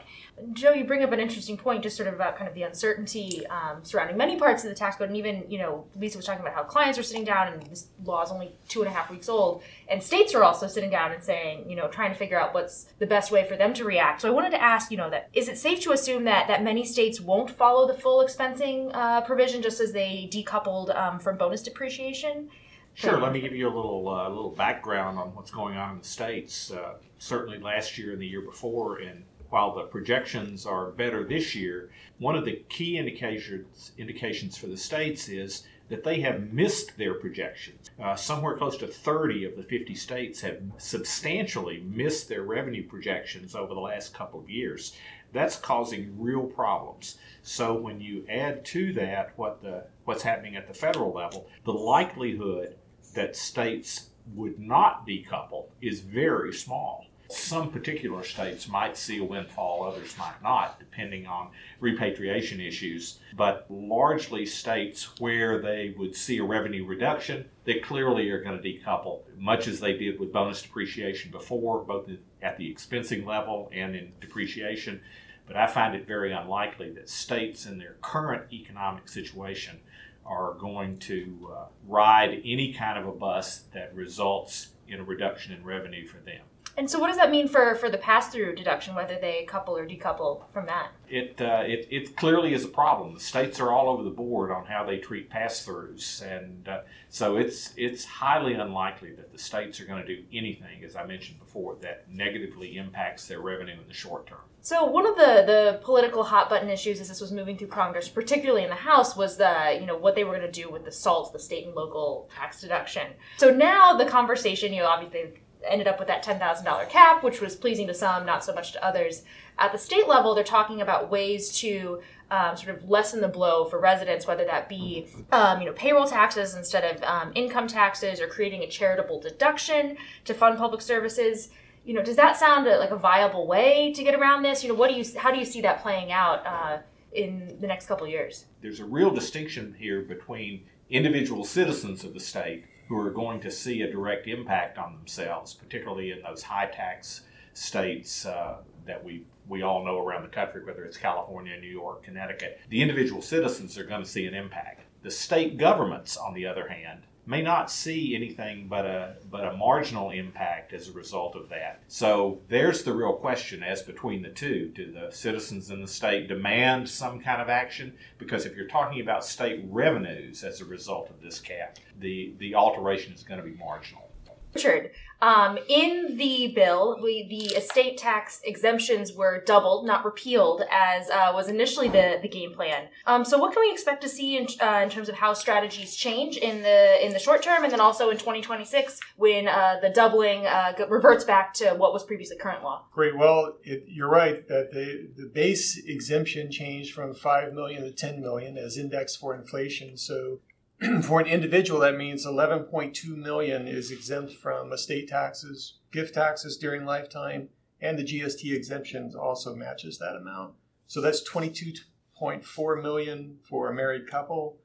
Joe, 0.53 0.71
you 0.71 0.85
bring 0.85 1.03
up 1.03 1.11
an 1.11 1.19
interesting 1.19 1.57
point, 1.57 1.83
just 1.83 1.97
sort 1.97 2.07
of 2.07 2.15
about 2.15 2.37
kind 2.37 2.47
of 2.47 2.55
the 2.55 2.63
uncertainty 2.63 3.45
um, 3.47 3.83
surrounding 3.83 4.15
many 4.15 4.37
parts 4.37 4.63
of 4.63 4.69
the 4.69 4.75
tax 4.75 4.95
code, 4.95 5.09
and 5.09 5.17
even 5.17 5.43
you 5.49 5.59
know 5.59 5.85
Lisa 5.97 6.17
was 6.17 6.25
talking 6.25 6.41
about 6.41 6.53
how 6.53 6.63
clients 6.63 6.97
are 6.97 7.03
sitting 7.03 7.25
down, 7.25 7.51
and 7.51 7.61
this 7.63 7.87
law 8.05 8.23
is 8.23 8.31
only 8.31 8.55
two 8.69 8.81
and 8.81 8.89
a 8.89 8.93
half 8.93 9.11
weeks 9.11 9.27
old, 9.27 9.63
and 9.89 10.01
states 10.01 10.33
are 10.33 10.43
also 10.43 10.65
sitting 10.65 10.89
down 10.89 11.11
and 11.11 11.21
saying, 11.21 11.69
you 11.69 11.75
know, 11.75 11.89
trying 11.89 12.11
to 12.11 12.17
figure 12.17 12.39
out 12.39 12.53
what's 12.53 12.87
the 12.99 13.05
best 13.05 13.31
way 13.31 13.45
for 13.45 13.57
them 13.57 13.73
to 13.73 13.83
react. 13.83 14.21
So 14.21 14.29
I 14.29 14.31
wanted 14.31 14.51
to 14.51 14.61
ask, 14.61 14.91
you 14.91 14.97
know, 14.97 15.09
that 15.09 15.29
is 15.33 15.49
it 15.49 15.57
safe 15.57 15.81
to 15.81 15.91
assume 15.91 16.23
that 16.23 16.47
that 16.47 16.63
many 16.63 16.85
states 16.85 17.19
won't 17.19 17.49
follow 17.49 17.85
the 17.85 17.93
full 17.93 18.25
expensing 18.25 18.91
uh, 18.93 19.21
provision 19.21 19.61
just 19.61 19.81
as 19.81 19.91
they 19.91 20.29
decoupled 20.31 20.95
um, 20.95 21.19
from 21.19 21.37
bonus 21.37 21.61
depreciation? 21.61 22.49
Sure. 22.93 23.19
Let 23.19 23.33
me 23.33 23.41
give 23.41 23.55
you 23.55 23.67
a 23.67 23.73
little 23.73 24.07
uh, 24.09 24.29
little 24.29 24.51
background 24.51 25.17
on 25.17 25.33
what's 25.33 25.51
going 25.51 25.77
on 25.77 25.93
in 25.93 25.97
the 25.99 26.07
states. 26.07 26.71
Uh, 26.71 26.95
certainly, 27.17 27.57
last 27.57 27.97
year 27.97 28.11
and 28.11 28.21
the 28.21 28.27
year 28.27 28.41
before, 28.41 28.97
and 28.97 29.23
while 29.49 29.73
the 29.73 29.83
projections 29.83 30.65
are 30.65 30.91
better 30.91 31.23
this 31.23 31.55
year, 31.55 31.89
one 32.19 32.35
of 32.35 32.45
the 32.45 32.63
key 32.69 32.97
indications 32.97 33.91
indications 33.97 34.57
for 34.57 34.67
the 34.67 34.77
states 34.77 35.29
is 35.29 35.63
that 35.91 36.05
they 36.05 36.21
have 36.21 36.53
missed 36.53 36.97
their 36.97 37.13
projections. 37.13 37.89
Uh, 38.01 38.15
somewhere 38.15 38.55
close 38.55 38.77
to 38.77 38.87
30 38.87 39.43
of 39.43 39.57
the 39.57 39.63
50 39.63 39.93
states 39.93 40.39
have 40.39 40.61
substantially 40.77 41.83
missed 41.85 42.29
their 42.29 42.43
revenue 42.43 42.87
projections 42.87 43.55
over 43.55 43.73
the 43.73 43.79
last 43.79 44.13
couple 44.13 44.39
of 44.39 44.49
years. 44.49 44.95
That's 45.33 45.55
causing 45.55 46.19
real 46.19 46.43
problems. 46.43 47.17
So 47.41 47.73
when 47.73 48.01
you 48.01 48.25
add 48.29 48.65
to 48.65 48.93
that 48.93 49.31
what 49.37 49.61
the 49.61 49.85
what's 50.05 50.23
happening 50.23 50.55
at 50.55 50.67
the 50.67 50.73
federal 50.73 51.13
level, 51.13 51.47
the 51.65 51.73
likelihood 51.73 52.75
that 53.13 53.35
states 53.35 54.09
would 54.33 54.59
not 54.59 55.07
decouple 55.07 55.65
is 55.81 56.01
very 56.01 56.53
small. 56.53 57.05
Some 57.31 57.71
particular 57.71 58.23
states 58.23 58.67
might 58.67 58.97
see 58.97 59.19
a 59.19 59.23
windfall, 59.23 59.83
others 59.83 60.17
might 60.17 60.41
not, 60.43 60.79
depending 60.79 61.27
on 61.27 61.49
repatriation 61.79 62.59
issues. 62.59 63.19
But 63.35 63.65
largely 63.69 64.45
states 64.45 65.19
where 65.19 65.61
they 65.61 65.93
would 65.97 66.15
see 66.15 66.37
a 66.37 66.43
revenue 66.43 66.85
reduction, 66.85 67.45
they 67.63 67.79
clearly 67.79 68.29
are 68.29 68.43
going 68.43 68.61
to 68.61 68.63
decouple, 68.63 69.21
much 69.37 69.67
as 69.67 69.79
they 69.79 69.97
did 69.97 70.19
with 70.19 70.33
bonus 70.33 70.61
depreciation 70.61 71.31
before, 71.31 71.79
both 71.83 72.09
at 72.41 72.57
the 72.57 72.73
expensing 72.73 73.25
level 73.25 73.69
and 73.73 73.95
in 73.95 74.13
depreciation. 74.19 75.01
But 75.47 75.57
I 75.57 75.67
find 75.67 75.95
it 75.95 76.07
very 76.07 76.31
unlikely 76.31 76.91
that 76.91 77.09
states 77.09 77.65
in 77.65 77.77
their 77.77 77.95
current 78.01 78.51
economic 78.53 79.09
situation 79.09 79.79
are 80.25 80.53
going 80.53 80.97
to 80.99 81.51
uh, 81.51 81.65
ride 81.87 82.41
any 82.45 82.73
kind 82.73 82.97
of 82.97 83.07
a 83.07 83.11
bus 83.11 83.63
that 83.73 83.93
results 83.95 84.69
in 84.87 84.99
a 84.99 85.03
reduction 85.03 85.53
in 85.53 85.63
revenue 85.63 86.05
for 86.05 86.17
them. 86.17 86.41
And 86.77 86.89
so, 86.89 86.99
what 86.99 87.07
does 87.07 87.17
that 87.17 87.31
mean 87.31 87.47
for 87.47 87.75
for 87.75 87.89
the 87.89 87.97
pass 87.97 88.29
through 88.29 88.55
deduction, 88.55 88.95
whether 88.95 89.17
they 89.19 89.43
couple 89.45 89.75
or 89.75 89.85
decouple 89.85 90.43
from 90.53 90.65
that? 90.67 90.91
It, 91.09 91.41
uh, 91.41 91.63
it 91.65 91.87
it 91.91 92.15
clearly 92.15 92.53
is 92.53 92.63
a 92.63 92.69
problem. 92.69 93.13
The 93.13 93.19
states 93.19 93.59
are 93.59 93.71
all 93.71 93.89
over 93.89 94.03
the 94.03 94.09
board 94.09 94.51
on 94.51 94.65
how 94.65 94.85
they 94.85 94.97
treat 94.97 95.29
pass-throughs, 95.29 96.21
and 96.21 96.67
uh, 96.67 96.81
so 97.09 97.35
it's 97.35 97.73
it's 97.75 98.05
highly 98.05 98.53
unlikely 98.53 99.11
that 99.13 99.31
the 99.31 99.37
states 99.37 99.79
are 99.81 99.85
going 99.85 100.05
to 100.05 100.15
do 100.15 100.23
anything, 100.31 100.83
as 100.85 100.95
I 100.95 101.05
mentioned 101.05 101.39
before, 101.39 101.75
that 101.81 102.05
negatively 102.09 102.77
impacts 102.77 103.27
their 103.27 103.41
revenue 103.41 103.73
in 103.73 103.87
the 103.87 103.93
short 103.93 104.27
term. 104.27 104.39
So 104.61 104.85
one 104.85 105.05
of 105.05 105.15
the 105.15 105.43
the 105.45 105.79
political 105.83 106.23
hot 106.23 106.49
button 106.49 106.69
issues 106.69 107.01
as 107.01 107.09
this 107.09 107.19
was 107.19 107.31
moving 107.31 107.57
through 107.57 107.67
Congress, 107.67 108.07
particularly 108.07 108.63
in 108.63 108.69
the 108.69 108.75
House, 108.75 109.17
was 109.17 109.35
the 109.35 109.77
you 109.77 109.85
know 109.85 109.97
what 109.97 110.15
they 110.15 110.23
were 110.23 110.37
going 110.37 110.49
to 110.49 110.61
do 110.61 110.71
with 110.71 110.85
the 110.85 110.91
SALT, 110.91 111.33
the 111.33 111.39
state 111.39 111.65
and 111.65 111.75
local 111.75 112.29
tax 112.33 112.61
deduction. 112.61 113.07
So 113.37 113.49
now 113.49 113.97
the 113.97 114.05
conversation, 114.05 114.71
you 114.71 114.83
know, 114.83 114.87
obviously 114.87 115.41
ended 115.67 115.87
up 115.87 115.99
with 115.99 116.07
that 116.07 116.23
$10,000 116.23 116.89
cap, 116.89 117.23
which 117.23 117.41
was 117.41 117.55
pleasing 117.55 117.87
to 117.87 117.93
some, 117.93 118.25
not 118.25 118.43
so 118.43 118.53
much 118.53 118.71
to 118.73 118.85
others. 118.85 119.23
At 119.59 119.71
the 119.71 119.77
state 119.77 120.07
level, 120.07 120.33
they're 120.33 120.43
talking 120.43 120.81
about 120.81 121.11
ways 121.11 121.51
to 121.59 122.01
um, 122.31 122.55
sort 122.55 122.75
of 122.75 122.89
lessen 122.89 123.21
the 123.21 123.27
blow 123.27 123.65
for 123.65 123.79
residents, 123.79 124.25
whether 124.25 124.45
that 124.45 124.69
be 124.69 125.07
um, 125.31 125.59
you 125.59 125.67
know 125.67 125.73
payroll 125.73 126.07
taxes 126.07 126.55
instead 126.55 126.95
of 126.95 127.03
um, 127.03 127.31
income 127.35 127.67
taxes, 127.67 128.21
or 128.21 128.27
creating 128.27 128.63
a 128.63 128.67
charitable 128.67 129.19
deduction 129.19 129.97
to 130.25 130.33
fund 130.33 130.57
public 130.57 130.81
services. 130.81 131.49
You 131.83 131.93
know, 131.93 132.01
does 132.01 132.15
that 132.15 132.37
sound 132.37 132.67
like 132.67 132.91
a 132.91 132.95
viable 132.95 133.47
way 133.47 133.91
to 133.93 134.03
get 134.03 134.15
around 134.15 134.43
this? 134.43 134.63
You 134.63 134.69
know, 134.69 134.75
what 134.75 134.89
do 134.89 134.95
you 134.95 135.03
how 135.17 135.31
do 135.31 135.37
you 135.37 135.45
see 135.45 135.61
that 135.61 135.81
playing 135.81 136.11
out 136.11 136.45
uh, 136.45 136.77
in 137.11 137.57
the 137.59 137.67
next 137.67 137.87
couple 137.87 138.07
years? 138.07 138.45
There's 138.61 138.79
a 138.79 138.85
real 138.85 139.11
distinction 139.11 139.75
here 139.77 140.01
between 140.01 140.63
individual 140.89 141.43
citizens 141.43 142.03
of 142.03 142.13
the 142.13 142.19
state 142.19 142.63
who 142.91 142.99
are 142.99 143.09
going 143.09 143.39
to 143.39 143.49
see 143.49 143.83
a 143.83 143.89
direct 143.89 144.27
impact 144.27 144.77
on 144.77 144.93
themselves, 144.93 145.53
particularly 145.53 146.11
in 146.11 146.21
those 146.23 146.43
high 146.43 146.65
tax 146.65 147.21
states 147.53 148.25
uh, 148.25 148.57
that 148.85 149.01
we 149.01 149.23
we 149.47 149.61
all 149.61 149.85
know 149.85 149.97
around 149.97 150.23
the 150.23 150.27
country, 150.27 150.61
whether 150.65 150.83
it's 150.83 150.97
California, 150.97 151.57
New 151.57 151.69
York, 151.69 152.03
Connecticut. 152.03 152.59
The 152.67 152.81
individual 152.81 153.21
citizens 153.21 153.77
are 153.77 153.85
going 153.85 154.03
to 154.03 154.09
see 154.09 154.25
an 154.25 154.33
impact. 154.33 154.81
The 155.03 155.11
state 155.11 155.57
governments, 155.57 156.17
on 156.17 156.33
the 156.33 156.45
other 156.45 156.67
hand, 156.67 157.03
may 157.25 157.41
not 157.41 157.71
see 157.71 158.15
anything 158.15 158.67
but 158.67 158.85
a 158.85 159.15
but 159.29 159.45
a 159.45 159.55
marginal 159.55 160.09
impact 160.11 160.73
as 160.73 160.87
a 160.87 160.91
result 160.91 161.35
of 161.35 161.49
that. 161.49 161.81
So 161.87 162.39
there's 162.47 162.83
the 162.83 162.93
real 162.93 163.13
question 163.13 163.63
as 163.63 163.81
between 163.81 164.21
the 164.21 164.29
two. 164.29 164.71
Do 164.73 164.91
the 164.91 165.11
citizens 165.11 165.69
in 165.69 165.81
the 165.81 165.87
state 165.87 166.27
demand 166.27 166.89
some 166.89 167.19
kind 167.19 167.41
of 167.41 167.49
action? 167.49 167.93
Because 168.17 168.45
if 168.45 168.55
you're 168.55 168.67
talking 168.67 169.01
about 169.01 169.23
state 169.25 169.63
revenues 169.67 170.43
as 170.43 170.61
a 170.61 170.65
result 170.65 171.09
of 171.09 171.21
this 171.21 171.39
cap, 171.39 171.77
the, 171.99 172.33
the 172.39 172.55
alteration 172.55 173.13
is 173.13 173.23
going 173.23 173.39
to 173.39 173.45
be 173.45 173.57
marginal. 173.57 174.10
Richard, 174.53 174.91
um, 175.21 175.59
in 175.69 176.17
the 176.17 176.51
bill, 176.55 176.99
we, 177.01 177.27
the 177.29 177.55
estate 177.55 177.97
tax 177.97 178.41
exemptions 178.43 179.13
were 179.13 179.43
doubled, 179.45 179.85
not 179.85 180.03
repealed, 180.03 180.63
as 180.71 181.09
uh, 181.11 181.31
was 181.33 181.47
initially 181.47 181.89
the, 181.89 182.17
the 182.23 182.27
game 182.27 182.53
plan. 182.53 182.87
Um, 183.05 183.23
so, 183.23 183.37
what 183.37 183.53
can 183.53 183.61
we 183.61 183.71
expect 183.71 184.01
to 184.01 184.09
see 184.09 184.37
in, 184.37 184.47
uh, 184.59 184.81
in 184.83 184.89
terms 184.89 185.09
of 185.09 185.15
how 185.15 185.33
strategies 185.33 185.95
change 185.95 186.37
in 186.37 186.63
the 186.63 187.05
in 187.05 187.13
the 187.13 187.19
short 187.19 187.43
term, 187.43 187.63
and 187.63 187.71
then 187.71 187.79
also 187.79 188.09
in 188.09 188.17
2026 188.17 188.99
when 189.17 189.47
uh, 189.47 189.77
the 189.79 189.89
doubling 189.89 190.47
uh, 190.47 190.73
reverts 190.89 191.23
back 191.23 191.53
to 191.55 191.69
what 191.75 191.93
was 191.93 192.03
previously 192.03 192.37
current 192.37 192.63
law? 192.63 192.85
Great. 192.91 193.15
Well, 193.15 193.57
it, 193.63 193.83
you're 193.87 194.09
right 194.09 194.47
that 194.47 194.71
the 194.71 195.07
the 195.15 195.27
base 195.27 195.77
exemption 195.85 196.51
changed 196.51 196.95
from 196.95 197.13
five 197.13 197.53
million 197.53 197.83
to 197.83 197.91
10 197.91 198.21
million 198.21 198.57
as 198.57 198.75
indexed 198.75 199.19
for 199.19 199.35
inflation. 199.35 199.97
So 199.97 200.39
for 201.03 201.19
an 201.19 201.27
individual, 201.27 201.79
that 201.81 201.95
means 201.95 202.25
11.2 202.25 203.15
million 203.15 203.67
is 203.67 203.91
exempt 203.91 204.33
from 204.33 204.73
estate 204.73 205.07
taxes, 205.07 205.75
gift 205.91 206.15
taxes 206.15 206.57
during 206.57 206.85
lifetime, 206.85 207.49
and 207.79 207.99
the 207.99 208.03
GST 208.03 208.51
exemptions 208.51 209.15
also 209.15 209.55
matches 209.55 209.99
that 209.99 210.15
amount. 210.15 210.55
So 210.87 210.99
that's 210.99 211.27
22.4 211.29 212.81
million 212.81 213.37
for 213.43 213.69
a 213.69 213.73
married 213.75 214.07
couple. 214.07 214.57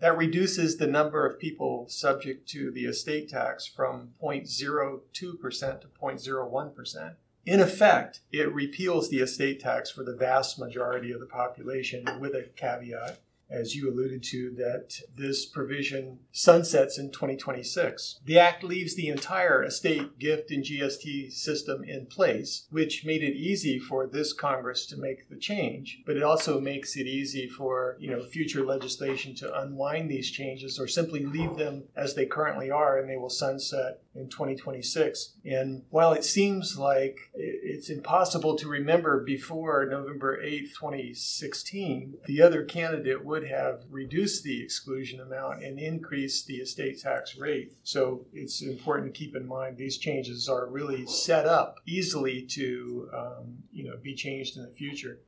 That 0.00 0.18
reduces 0.18 0.76
the 0.76 0.86
number 0.86 1.24
of 1.24 1.38
people 1.38 1.86
subject 1.88 2.48
to 2.50 2.70
the 2.70 2.84
estate 2.84 3.30
tax 3.30 3.66
from 3.66 4.10
0.02% 4.22 5.00
to 5.12 5.38
0.01%. 5.40 7.14
In 7.46 7.60
effect, 7.60 8.20
it 8.30 8.52
repeals 8.52 9.08
the 9.08 9.20
estate 9.20 9.60
tax 9.60 9.90
for 9.90 10.04
the 10.04 10.14
vast 10.14 10.58
majority 10.58 11.12
of 11.12 11.20
the 11.20 11.26
population 11.26 12.04
with 12.20 12.34
a 12.34 12.50
caveat 12.56 13.20
as 13.52 13.74
you 13.74 13.90
alluded 13.90 14.22
to, 14.24 14.54
that 14.56 14.94
this 15.16 15.46
provision 15.46 16.18
sunsets 16.32 16.98
in 16.98 17.10
2026. 17.10 18.20
The 18.24 18.38
Act 18.38 18.64
leaves 18.64 18.94
the 18.94 19.08
entire 19.08 19.62
estate 19.62 20.18
gift 20.18 20.50
and 20.50 20.64
GST 20.64 21.32
system 21.32 21.84
in 21.84 22.06
place, 22.06 22.66
which 22.70 23.04
made 23.04 23.22
it 23.22 23.36
easy 23.36 23.78
for 23.78 24.06
this 24.06 24.32
Congress 24.32 24.86
to 24.86 24.96
make 24.96 25.28
the 25.28 25.36
change, 25.36 26.02
but 26.06 26.16
it 26.16 26.22
also 26.22 26.60
makes 26.60 26.96
it 26.96 27.06
easy 27.06 27.46
for 27.46 27.96
you 28.00 28.10
know 28.10 28.24
future 28.24 28.64
legislation 28.64 29.34
to 29.36 29.60
unwind 29.60 30.10
these 30.10 30.30
changes 30.30 30.78
or 30.78 30.88
simply 30.88 31.24
leave 31.24 31.56
them 31.56 31.84
as 31.96 32.14
they 32.14 32.26
currently 32.26 32.70
are 32.70 32.98
and 32.98 33.08
they 33.08 33.16
will 33.16 33.30
sunset 33.30 34.01
in 34.14 34.28
2026. 34.28 35.34
And 35.44 35.82
while 35.90 36.12
it 36.12 36.24
seems 36.24 36.78
like 36.78 37.30
it's 37.34 37.88
impossible 37.88 38.56
to 38.56 38.68
remember 38.68 39.22
before 39.24 39.86
November 39.86 40.40
8, 40.42 40.68
2016, 40.78 42.14
the 42.26 42.42
other 42.42 42.64
candidate 42.64 43.24
would 43.24 43.48
have 43.48 43.84
reduced 43.90 44.44
the 44.44 44.62
exclusion 44.62 45.20
amount 45.20 45.62
and 45.62 45.78
increased 45.78 46.46
the 46.46 46.56
estate 46.56 47.00
tax 47.00 47.36
rate. 47.36 47.74
So 47.82 48.26
it's 48.32 48.62
important 48.62 49.12
to 49.12 49.18
keep 49.18 49.34
in 49.34 49.46
mind 49.46 49.76
these 49.76 49.98
changes 49.98 50.48
are 50.48 50.66
really 50.66 51.06
set 51.06 51.46
up 51.46 51.78
easily 51.86 52.42
to 52.50 53.08
um, 53.14 53.62
you 53.72 53.84
know 53.84 53.96
be 54.02 54.14
changed 54.14 54.56
in 54.56 54.62
the 54.62 54.70
future. 54.70 55.20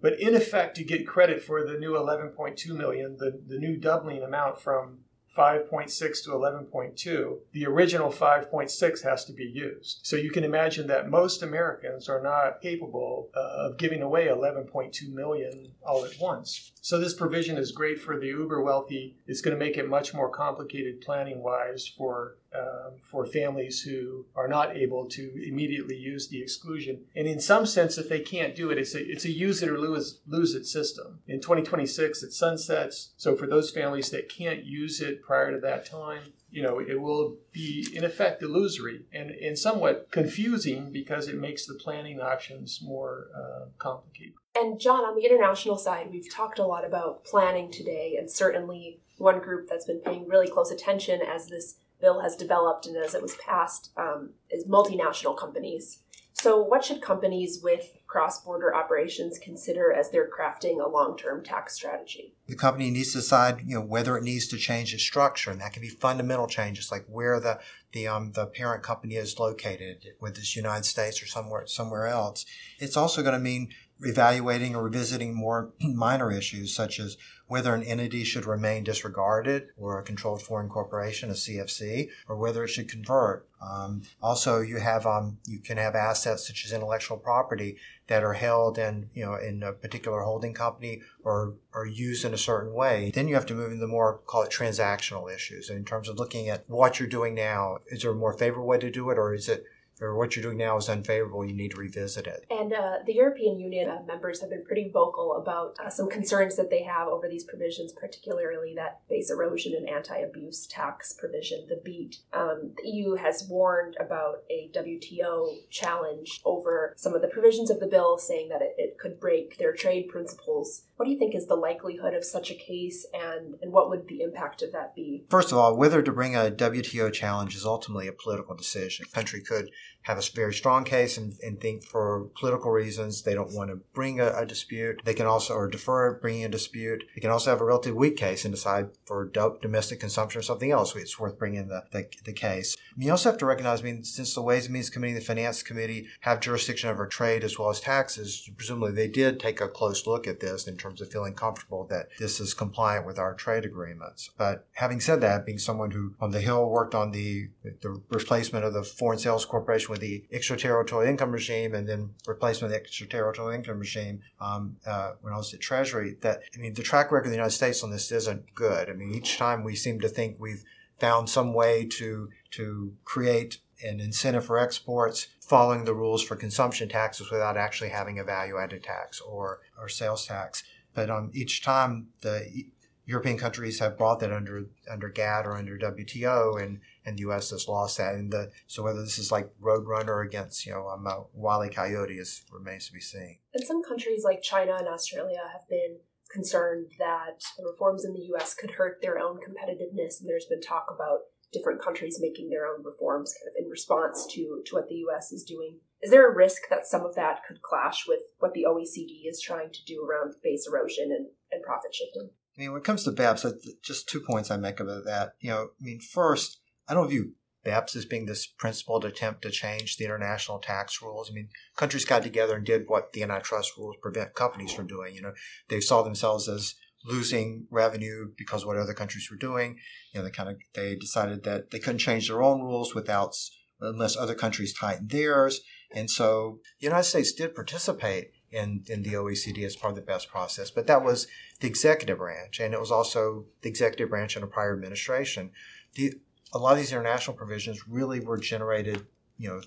But 0.00 0.20
in 0.20 0.34
effect, 0.34 0.76
to 0.76 0.84
get 0.84 1.06
credit 1.06 1.42
for 1.42 1.64
the 1.64 1.78
new 1.78 1.92
11.2 1.92 2.76
million, 2.76 3.16
the, 3.16 3.40
the 3.46 3.58
new 3.58 3.78
doubling 3.78 4.22
amount 4.22 4.60
from 4.60 4.98
5.6 5.36 6.24
to 6.24 6.30
11.2, 6.30 7.36
the 7.52 7.66
original 7.66 8.10
5.6 8.10 9.02
has 9.02 9.24
to 9.24 9.32
be 9.32 9.44
used. 9.44 10.00
So 10.02 10.16
you 10.16 10.30
can 10.30 10.44
imagine 10.44 10.86
that 10.86 11.10
most 11.10 11.42
Americans 11.42 12.08
are 12.08 12.22
not 12.22 12.60
capable 12.60 13.30
uh, 13.34 13.68
of 13.68 13.76
giving 13.76 14.02
away 14.02 14.26
11.2 14.26 15.12
million 15.12 15.72
all 15.84 16.04
at 16.04 16.18
once. 16.20 16.72
So 16.80 16.98
this 16.98 17.14
provision 17.14 17.58
is 17.58 17.72
great 17.72 18.00
for 18.00 18.18
the 18.18 18.28
uber 18.28 18.62
wealthy. 18.62 19.16
It's 19.26 19.40
going 19.40 19.58
to 19.58 19.64
make 19.64 19.76
it 19.76 19.88
much 19.88 20.14
more 20.14 20.30
complicated 20.30 21.00
planning 21.00 21.42
wise 21.42 21.88
for 21.88 22.36
um, 22.54 22.92
for 23.02 23.26
families 23.26 23.80
who 23.80 24.26
are 24.36 24.48
not 24.48 24.76
able 24.76 25.06
to 25.06 25.32
immediately 25.46 25.96
use 25.96 26.28
the 26.28 26.40
exclusion. 26.40 27.00
And 27.16 27.26
in 27.26 27.40
some 27.40 27.66
sense, 27.66 27.98
if 27.98 28.08
they 28.08 28.20
can't 28.20 28.54
do 28.54 28.70
it, 28.70 28.78
it's 28.78 28.94
a, 28.94 29.00
it's 29.00 29.24
a 29.24 29.30
use 29.30 29.62
it 29.62 29.68
or 29.68 29.78
lose, 29.78 30.20
lose 30.26 30.54
it 30.54 30.66
system. 30.66 31.20
In 31.26 31.40
2026, 31.40 32.22
it 32.22 32.32
sunsets. 32.32 33.12
So 33.16 33.34
for 33.34 33.46
those 33.46 33.70
families 33.70 34.10
that 34.10 34.28
can't 34.28 34.64
use 34.64 35.00
it 35.00 35.22
prior 35.22 35.52
to 35.52 35.60
that 35.60 35.84
time, 35.86 36.32
you 36.50 36.62
know, 36.62 36.78
it 36.78 37.00
will 37.00 37.36
be 37.52 37.88
in 37.92 38.04
effect 38.04 38.42
illusory 38.42 39.06
and, 39.12 39.30
and 39.30 39.58
somewhat 39.58 40.08
confusing 40.12 40.92
because 40.92 41.26
it 41.26 41.36
makes 41.36 41.66
the 41.66 41.74
planning 41.74 42.20
options 42.20 42.80
more 42.80 43.26
uh, 43.36 43.66
complicated. 43.78 44.34
And 44.54 44.78
John, 44.78 45.00
on 45.00 45.16
the 45.16 45.24
international 45.24 45.76
side, 45.76 46.10
we've 46.12 46.32
talked 46.32 46.60
a 46.60 46.64
lot 46.64 46.84
about 46.84 47.24
planning 47.24 47.72
today, 47.72 48.14
and 48.16 48.30
certainly 48.30 49.00
one 49.18 49.40
group 49.40 49.68
that's 49.68 49.84
been 49.84 49.98
paying 49.98 50.28
really 50.28 50.48
close 50.48 50.70
attention 50.70 51.20
as 51.22 51.48
this 51.48 51.76
bill 52.00 52.20
has 52.20 52.36
developed 52.36 52.86
and 52.86 52.96
as 52.96 53.14
it 53.14 53.22
was 53.22 53.36
passed 53.36 53.90
um, 53.96 54.30
is 54.50 54.66
multinational 54.66 55.36
companies. 55.36 56.00
So, 56.34 56.60
what 56.60 56.84
should 56.84 57.00
companies 57.00 57.60
with 57.62 57.96
cross 58.06 58.40
border 58.44 58.74
operations 58.74 59.38
consider 59.38 59.92
as 59.92 60.10
they're 60.10 60.28
crafting 60.28 60.84
a 60.84 60.88
long 60.88 61.16
term 61.16 61.44
tax 61.44 61.74
strategy? 61.74 62.34
The 62.48 62.56
company 62.56 62.90
needs 62.90 63.12
to 63.12 63.18
decide, 63.18 63.62
you 63.64 63.76
know, 63.76 63.80
whether 63.80 64.16
it 64.18 64.24
needs 64.24 64.48
to 64.48 64.56
change 64.56 64.92
its 64.92 65.04
structure, 65.04 65.52
and 65.52 65.60
that 65.60 65.72
can 65.72 65.80
be 65.80 65.88
fundamental 65.88 66.48
changes, 66.48 66.90
like 66.90 67.06
where 67.06 67.38
the 67.38 67.60
the 67.92 68.08
um, 68.08 68.32
the 68.32 68.46
parent 68.46 68.82
company 68.82 69.14
is 69.14 69.38
located, 69.38 70.08
whether 70.18 70.38
it's 70.38 70.56
United 70.56 70.84
States 70.84 71.22
or 71.22 71.26
somewhere 71.26 71.66
somewhere 71.66 72.08
else. 72.08 72.44
It's 72.80 72.96
also 72.96 73.22
going 73.22 73.34
to 73.34 73.40
mean 73.40 73.70
evaluating 74.00 74.74
or 74.74 74.82
revisiting 74.82 75.34
more 75.34 75.72
minor 75.80 76.32
issues 76.32 76.74
such 76.74 76.98
as 76.98 77.16
whether 77.54 77.72
an 77.72 77.84
entity 77.84 78.24
should 78.24 78.46
remain 78.46 78.82
disregarded 78.82 79.68
or 79.76 79.96
a 79.96 80.02
controlled 80.02 80.42
foreign 80.42 80.68
corporation, 80.68 81.30
a 81.30 81.34
CFC, 81.34 82.08
or 82.28 82.34
whether 82.36 82.64
it 82.64 82.68
should 82.68 82.90
convert. 82.90 83.46
Um, 83.62 84.02
also, 84.20 84.60
you 84.60 84.78
have 84.78 85.06
um, 85.06 85.38
you 85.46 85.60
can 85.60 85.76
have 85.76 85.94
assets 85.94 86.48
such 86.48 86.64
as 86.64 86.72
intellectual 86.72 87.16
property 87.16 87.76
that 88.08 88.24
are 88.24 88.32
held 88.32 88.76
in 88.76 89.08
you 89.14 89.24
know 89.24 89.36
in 89.36 89.62
a 89.62 89.72
particular 89.72 90.22
holding 90.22 90.52
company 90.52 91.02
or 91.22 91.54
are 91.72 91.86
used 91.86 92.24
in 92.24 92.34
a 92.34 92.38
certain 92.38 92.74
way. 92.74 93.12
Then 93.14 93.28
you 93.28 93.36
have 93.36 93.46
to 93.46 93.54
move 93.54 93.70
into 93.70 93.86
more 93.86 94.18
call 94.26 94.42
it 94.42 94.50
transactional 94.50 95.32
issues 95.32 95.70
in 95.70 95.84
terms 95.84 96.08
of 96.08 96.18
looking 96.18 96.48
at 96.48 96.68
what 96.68 96.98
you're 96.98 97.08
doing 97.08 97.36
now. 97.36 97.78
Is 97.86 98.02
there 98.02 98.10
a 98.10 98.16
more 98.16 98.32
favorable 98.32 98.66
way 98.66 98.78
to 98.78 98.90
do 98.90 99.10
it, 99.10 99.16
or 99.16 99.32
is 99.32 99.48
it 99.48 99.62
or 100.00 100.16
what 100.16 100.34
you're 100.34 100.42
doing 100.42 100.58
now 100.58 100.76
is 100.76 100.88
unfavorable, 100.88 101.44
you 101.44 101.54
need 101.54 101.70
to 101.70 101.76
revisit 101.76 102.26
it. 102.26 102.44
And 102.50 102.72
uh, 102.72 102.98
the 103.06 103.14
European 103.14 103.58
Union 103.58 103.88
uh, 103.88 104.02
members 104.06 104.40
have 104.40 104.50
been 104.50 104.64
pretty 104.64 104.90
vocal 104.92 105.36
about 105.36 105.76
uh, 105.84 105.88
some 105.88 106.08
concerns 106.08 106.56
that 106.56 106.70
they 106.70 106.82
have 106.82 107.08
over 107.08 107.28
these 107.28 107.44
provisions, 107.44 107.92
particularly 107.92 108.74
that 108.76 109.00
base 109.08 109.30
erosion 109.30 109.74
and 109.74 109.88
anti 109.88 110.16
abuse 110.18 110.66
tax 110.66 111.12
provision, 111.12 111.66
the 111.68 111.80
BEAT. 111.84 112.18
Um, 112.32 112.72
the 112.82 112.88
EU 112.88 113.14
has 113.14 113.46
warned 113.48 113.96
about 114.00 114.42
a 114.50 114.70
WTO 114.74 115.68
challenge 115.70 116.40
over 116.44 116.94
some 116.96 117.14
of 117.14 117.22
the 117.22 117.28
provisions 117.28 117.70
of 117.70 117.80
the 117.80 117.86
bill, 117.86 118.18
saying 118.18 118.48
that 118.48 118.62
it, 118.62 118.74
it 118.78 118.98
could 118.98 119.20
break 119.20 119.58
their 119.58 119.72
trade 119.72 120.08
principles. 120.08 120.82
What 120.96 121.06
do 121.06 121.10
you 121.10 121.18
think 121.18 121.34
is 121.34 121.46
the 121.46 121.56
likelihood 121.56 122.14
of 122.14 122.24
such 122.24 122.52
a 122.52 122.54
case, 122.54 123.04
and, 123.12 123.56
and 123.60 123.72
what 123.72 123.90
would 123.90 124.06
the 124.06 124.22
impact 124.22 124.62
of 124.62 124.70
that 124.72 124.94
be? 124.94 125.24
First 125.28 125.50
of 125.50 125.58
all, 125.58 125.76
whether 125.76 126.02
to 126.02 126.12
bring 126.12 126.36
a 126.36 126.52
WTO 126.52 127.12
challenge 127.12 127.56
is 127.56 127.66
ultimately 127.66 128.06
a 128.06 128.12
political 128.12 128.54
decision. 128.54 129.04
A 129.08 129.14
country 129.14 129.40
could 129.40 129.70
have 130.04 130.18
a 130.18 130.22
very 130.34 130.52
strong 130.52 130.84
case 130.84 131.16
and, 131.16 131.34
and 131.42 131.60
think 131.60 131.82
for 131.82 132.28
political 132.38 132.70
reasons 132.70 133.22
they 133.22 133.34
don't 133.34 133.54
want 133.54 133.70
to 133.70 133.76
bring 133.94 134.20
a, 134.20 134.28
a, 134.36 134.44
dispute. 134.46 135.00
They 135.04 135.14
can 135.14 135.26
also, 135.26 135.54
or 135.54 135.66
defer 135.66 136.18
bringing 136.20 136.44
a 136.44 136.48
dispute. 136.48 137.04
They 137.14 137.22
can 137.22 137.30
also 137.30 137.50
have 137.50 137.62
a 137.62 137.64
relatively 137.64 137.98
weak 137.98 138.16
case 138.18 138.44
and 138.44 138.54
decide 138.54 138.90
for 139.06 139.24
do- 139.24 139.58
domestic 139.62 140.00
consumption 140.00 140.38
or 140.38 140.42
something 140.42 140.70
else. 140.70 140.94
It's 140.94 141.18
worth 141.18 141.38
bringing 141.38 141.68
the, 141.68 141.84
the, 141.90 142.06
the 142.24 142.34
case. 142.34 142.76
You 142.98 143.10
also 143.10 143.30
have 143.30 143.38
to 143.38 143.46
recognize, 143.46 143.80
I 143.80 143.84
mean, 143.84 144.04
since 144.04 144.34
the 144.34 144.42
Ways 144.42 144.66
and 144.66 144.74
Means 144.74 144.90
Committee 144.90 145.12
and 145.12 145.22
the 145.22 145.24
Finance 145.24 145.62
Committee 145.62 146.06
have 146.20 146.40
jurisdiction 146.40 146.90
over 146.90 147.06
trade 147.06 147.42
as 147.42 147.58
well 147.58 147.70
as 147.70 147.80
taxes, 147.80 148.50
presumably 148.56 148.92
they 148.92 149.08
did 149.08 149.40
take 149.40 149.62
a 149.62 149.68
close 149.68 150.06
look 150.06 150.26
at 150.26 150.40
this 150.40 150.68
in 150.68 150.76
terms 150.76 151.00
of 151.00 151.10
feeling 151.10 151.32
comfortable 151.32 151.86
that 151.88 152.08
this 152.18 152.40
is 152.40 152.52
compliant 152.52 153.06
with 153.06 153.18
our 153.18 153.34
trade 153.34 153.64
agreements. 153.64 154.30
But 154.36 154.66
having 154.74 155.00
said 155.00 155.22
that, 155.22 155.46
being 155.46 155.58
someone 155.58 155.92
who 155.92 156.14
on 156.20 156.30
the 156.30 156.40
Hill 156.42 156.68
worked 156.68 156.94
on 156.94 157.10
the, 157.10 157.48
the 157.62 158.02
replacement 158.10 158.66
of 158.66 158.74
the 158.74 158.82
Foreign 158.82 159.18
Sales 159.18 159.46
Corporation 159.46 159.93
with 159.94 160.00
the 160.00 160.24
extraterritorial 160.32 161.08
income 161.08 161.32
regime 161.32 161.74
and 161.74 161.88
then 161.88 162.10
replacement 162.26 162.72
of 162.72 162.78
the 162.78 162.84
extraterritorial 162.84 163.54
income 163.54 163.78
regime 163.78 164.20
um, 164.40 164.76
uh, 164.86 165.12
when 165.20 165.32
I 165.32 165.36
was 165.36 165.54
at 165.54 165.60
Treasury. 165.60 166.16
That 166.20 166.42
I 166.54 166.58
mean, 166.58 166.74
the 166.74 166.82
track 166.82 167.12
record 167.12 167.26
of 167.26 167.30
the 167.30 167.36
United 167.36 167.54
States 167.54 167.82
on 167.82 167.90
this 167.90 168.10
isn't 168.12 168.54
good. 168.54 168.90
I 168.90 168.92
mean, 168.92 169.14
each 169.14 169.38
time 169.38 169.64
we 169.64 169.76
seem 169.76 170.00
to 170.00 170.08
think 170.08 170.36
we've 170.38 170.64
found 170.98 171.30
some 171.30 171.54
way 171.54 171.86
to 171.98 172.28
to 172.52 172.94
create 173.04 173.58
an 173.82 174.00
incentive 174.00 174.44
for 174.44 174.58
exports 174.58 175.28
following 175.40 175.84
the 175.84 175.94
rules 175.94 176.22
for 176.22 176.36
consumption 176.36 176.88
taxes 176.88 177.30
without 177.30 177.56
actually 177.56 177.90
having 177.90 178.18
a 178.18 178.24
value 178.24 178.58
added 178.58 178.82
tax 178.82 179.20
or, 179.20 179.60
or 179.78 179.88
sales 179.88 180.26
tax. 180.26 180.62
But 180.94 181.10
um, 181.10 181.30
each 181.34 181.62
time 181.62 182.08
the 182.20 182.66
European 183.06 183.36
countries 183.36 183.80
have 183.80 183.98
brought 183.98 184.20
that 184.20 184.32
under 184.32 184.66
under 184.90 185.08
GATT 185.08 185.46
or 185.46 185.56
under 185.56 185.78
WTO, 185.78 186.62
and 186.62 186.80
and 187.04 187.18
the 187.18 187.22
U.S. 187.22 187.50
has 187.50 187.68
lost 187.68 187.98
that. 187.98 188.14
And 188.14 188.32
the, 188.32 188.50
so 188.66 188.82
whether 188.82 189.02
this 189.02 189.18
is 189.18 189.30
like 189.30 189.50
Roadrunner 189.60 190.24
against 190.24 190.64
you 190.64 190.72
know 190.72 190.88
um, 190.88 191.06
uh, 191.06 191.20
Wile 191.34 191.68
Coyote 191.68 192.18
is 192.18 192.42
remains 192.50 192.86
to 192.86 192.92
be 192.92 193.00
seen. 193.00 193.38
And 193.52 193.64
some 193.64 193.82
countries 193.82 194.24
like 194.24 194.42
China 194.42 194.76
and 194.78 194.88
Australia 194.88 195.40
have 195.52 195.68
been 195.68 195.98
concerned 196.32 196.92
that 196.98 197.44
the 197.58 197.64
reforms 197.64 198.04
in 198.04 198.14
the 198.14 198.26
U.S. 198.32 198.54
could 198.54 198.72
hurt 198.72 199.00
their 199.02 199.18
own 199.18 199.36
competitiveness, 199.36 200.20
and 200.20 200.28
there's 200.28 200.46
been 200.46 200.62
talk 200.62 200.86
about 200.94 201.20
different 201.52 201.80
countries 201.80 202.18
making 202.20 202.48
their 202.48 202.66
own 202.66 202.82
reforms 202.82 203.32
kind 203.32 203.48
of 203.48 203.62
in 203.62 203.70
response 203.70 204.26
to 204.32 204.62
to 204.64 204.74
what 204.74 204.88
the 204.88 204.96
U.S. 205.06 205.30
is 205.30 205.44
doing. 205.44 205.78
Is 206.02 206.10
there 206.10 206.30
a 206.30 206.34
risk 206.34 206.62
that 206.70 206.86
some 206.86 207.04
of 207.04 207.14
that 207.14 207.40
could 207.46 207.62
clash 207.62 208.04
with 208.08 208.20
what 208.38 208.54
the 208.54 208.64
OECD 208.68 209.28
is 209.28 209.40
trying 209.40 209.72
to 209.72 209.84
do 209.86 210.02
around 210.02 210.34
base 210.42 210.66
erosion 210.66 211.10
and, 211.12 211.28
and 211.52 211.62
profit 211.62 211.94
shifting? 211.94 212.30
I 212.56 212.60
mean, 212.60 212.72
when 212.72 212.80
it 212.80 212.84
comes 212.84 213.04
to 213.04 213.12
BEPS, 213.12 213.46
just 213.82 214.08
two 214.08 214.20
points 214.20 214.50
I 214.50 214.56
make 214.56 214.80
about 214.80 215.04
that. 215.04 215.32
You 215.40 215.50
know, 215.50 215.62
I 215.62 215.84
mean, 215.84 216.00
first, 216.00 216.60
I 216.88 216.94
don't 216.94 217.08
view 217.08 217.32
BEPS 217.64 217.96
as 217.96 218.04
being 218.04 218.26
this 218.26 218.46
principled 218.46 219.04
attempt 219.04 219.42
to 219.42 219.50
change 219.50 219.96
the 219.96 220.04
international 220.04 220.58
tax 220.58 221.02
rules. 221.02 221.30
I 221.30 221.34
mean, 221.34 221.48
countries 221.76 222.04
got 222.04 222.22
together 222.22 222.56
and 222.56 222.64
did 222.64 222.84
what 222.86 223.12
the 223.12 223.22
antitrust 223.22 223.76
rules 223.76 223.96
prevent 224.00 224.34
companies 224.34 224.72
from 224.72 224.86
doing. 224.86 225.14
You 225.14 225.22
know, 225.22 225.32
they 225.68 225.80
saw 225.80 226.02
themselves 226.02 226.48
as 226.48 226.74
losing 227.04 227.66
revenue 227.70 228.30
because 228.36 228.62
of 228.62 228.68
what 228.68 228.76
other 228.76 228.94
countries 228.94 229.28
were 229.30 229.36
doing. 229.36 229.78
You 230.12 230.20
know, 230.20 230.24
they 230.24 230.30
kind 230.30 230.48
of 230.48 230.56
they 230.74 230.94
decided 230.94 231.44
that 231.44 231.70
they 231.70 231.78
couldn't 231.78 231.98
change 231.98 232.28
their 232.28 232.42
own 232.42 232.62
rules 232.62 232.94
without 232.94 233.34
unless 233.80 234.16
other 234.16 234.34
countries 234.34 234.72
tightened 234.72 235.10
theirs. 235.10 235.60
And 235.94 236.10
so 236.10 236.60
the 236.80 236.86
United 236.86 237.04
States 237.04 237.32
did 237.32 237.54
participate 237.54 238.30
in, 238.54 238.84
in 238.88 239.02
the 239.02 239.14
OECD 239.14 239.64
as 239.64 239.76
part 239.76 239.90
of 239.90 239.96
the 239.96 240.12
BEPS 240.12 240.28
process, 240.28 240.70
but 240.70 240.86
that 240.86 241.04
was 241.04 241.26
the 241.60 241.66
executive 241.66 242.18
branch, 242.18 242.60
and 242.60 242.72
it 242.72 242.80
was 242.80 242.90
also 242.90 243.46
the 243.62 243.68
executive 243.68 244.08
branch 244.08 244.36
in 244.36 244.42
a 244.42 244.46
prior 244.46 244.74
administration. 244.74 245.50
The, 245.94 246.14
a 246.52 246.58
lot 246.58 246.72
of 246.72 246.78
these 246.78 246.92
international 246.92 247.36
provisions 247.36 247.88
really 247.88 248.20
were 248.20 248.38
generated, 248.38 249.06
you 249.38 249.48
know, 249.48 249.60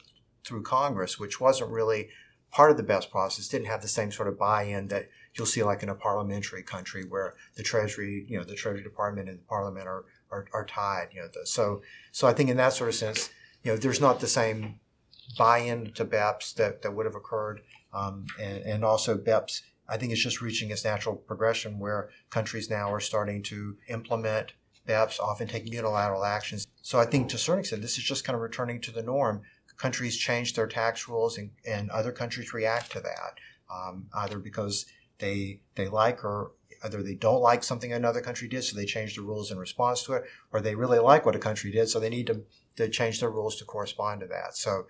through 0.45 0.63
Congress, 0.63 1.19
which 1.19 1.41
wasn't 1.41 1.69
really 1.71 2.09
part 2.51 2.71
of 2.71 2.77
the 2.77 2.83
BEPS 2.83 3.09
process. 3.11 3.47
Didn't 3.47 3.67
have 3.67 3.81
the 3.81 3.87
same 3.87 4.11
sort 4.11 4.29
of 4.29 4.39
buy-in 4.39 4.87
that 4.87 5.09
you'll 5.33 5.45
see 5.45 5.63
like 5.63 5.83
in 5.83 5.89
a 5.89 5.95
parliamentary 5.95 6.63
country 6.63 7.03
where 7.03 7.35
the 7.55 7.63
Treasury, 7.63 8.25
you 8.27 8.37
know, 8.37 8.43
the 8.43 8.55
Treasury 8.55 8.83
Department 8.83 9.29
and 9.29 9.39
the 9.39 9.43
Parliament 9.43 9.87
are 9.87 10.05
are, 10.31 10.45
are 10.53 10.65
tied. 10.65 11.09
You 11.11 11.21
know, 11.21 11.27
the, 11.27 11.45
so 11.45 11.81
so 12.11 12.27
I 12.27 12.33
think 12.33 12.49
in 12.49 12.57
that 12.57 12.73
sort 12.73 12.89
of 12.89 12.95
sense, 12.95 13.29
you 13.63 13.71
know, 13.71 13.77
there's 13.77 14.01
not 14.01 14.19
the 14.19 14.27
same 14.27 14.79
buy-in 15.37 15.91
to 15.93 16.05
BEPS 16.05 16.55
that, 16.55 16.81
that 16.81 16.93
would 16.93 17.05
have 17.05 17.15
occurred 17.15 17.61
um, 17.97 18.25
and, 18.39 18.57
and 18.63 18.85
also 18.85 19.17
BEPS, 19.17 19.61
I 19.89 19.97
think 19.97 20.11
it's 20.11 20.21
just 20.21 20.41
reaching 20.41 20.69
its 20.71 20.83
natural 20.83 21.15
progression 21.15 21.79
where 21.79 22.09
countries 22.29 22.69
now 22.69 22.91
are 22.91 22.99
starting 22.99 23.41
to 23.43 23.77
implement 23.87 24.53
BEPS, 24.87 25.19
often 25.19 25.47
taking 25.47 25.73
unilateral 25.73 26.23
actions. 26.23 26.67
So 26.81 26.99
I 26.99 27.05
think 27.05 27.29
to 27.29 27.35
a 27.35 27.39
certain 27.39 27.61
extent, 27.61 27.81
this 27.81 27.97
is 27.97 28.03
just 28.03 28.23
kind 28.25 28.35
of 28.35 28.41
returning 28.41 28.81
to 28.81 28.91
the 28.91 29.03
norm. 29.03 29.41
Countries 29.77 30.17
change 30.17 30.53
their 30.53 30.67
tax 30.67 31.07
rules 31.07 31.37
and, 31.37 31.51
and 31.65 31.91
other 31.91 32.11
countries 32.11 32.53
react 32.53 32.91
to 32.93 32.99
that, 32.99 33.33
um, 33.71 34.07
either 34.15 34.39
because 34.39 34.87
they 35.19 35.59
they 35.75 35.87
like 35.87 36.25
or 36.25 36.51
either 36.83 37.03
they 37.03 37.13
don't 37.13 37.41
like 37.41 37.63
something 37.63 37.93
another 37.93 38.21
country 38.21 38.47
did, 38.47 38.63
so 38.63 38.75
they 38.75 38.85
change 38.85 39.15
the 39.15 39.21
rules 39.21 39.51
in 39.51 39.57
response 39.59 40.03
to 40.03 40.13
it, 40.13 40.23
or 40.51 40.61
they 40.61 40.75
really 40.75 40.99
like 40.99 41.25
what 41.25 41.35
a 41.35 41.39
country 41.39 41.71
did, 41.71 41.87
so 41.89 41.99
they 41.99 42.09
need 42.09 42.27
to, 42.27 42.41
to 42.75 42.89
change 42.89 43.19
their 43.19 43.29
rules 43.29 43.55
to 43.57 43.65
correspond 43.65 44.21
to 44.21 44.27
that. 44.27 44.55
So 44.55 44.87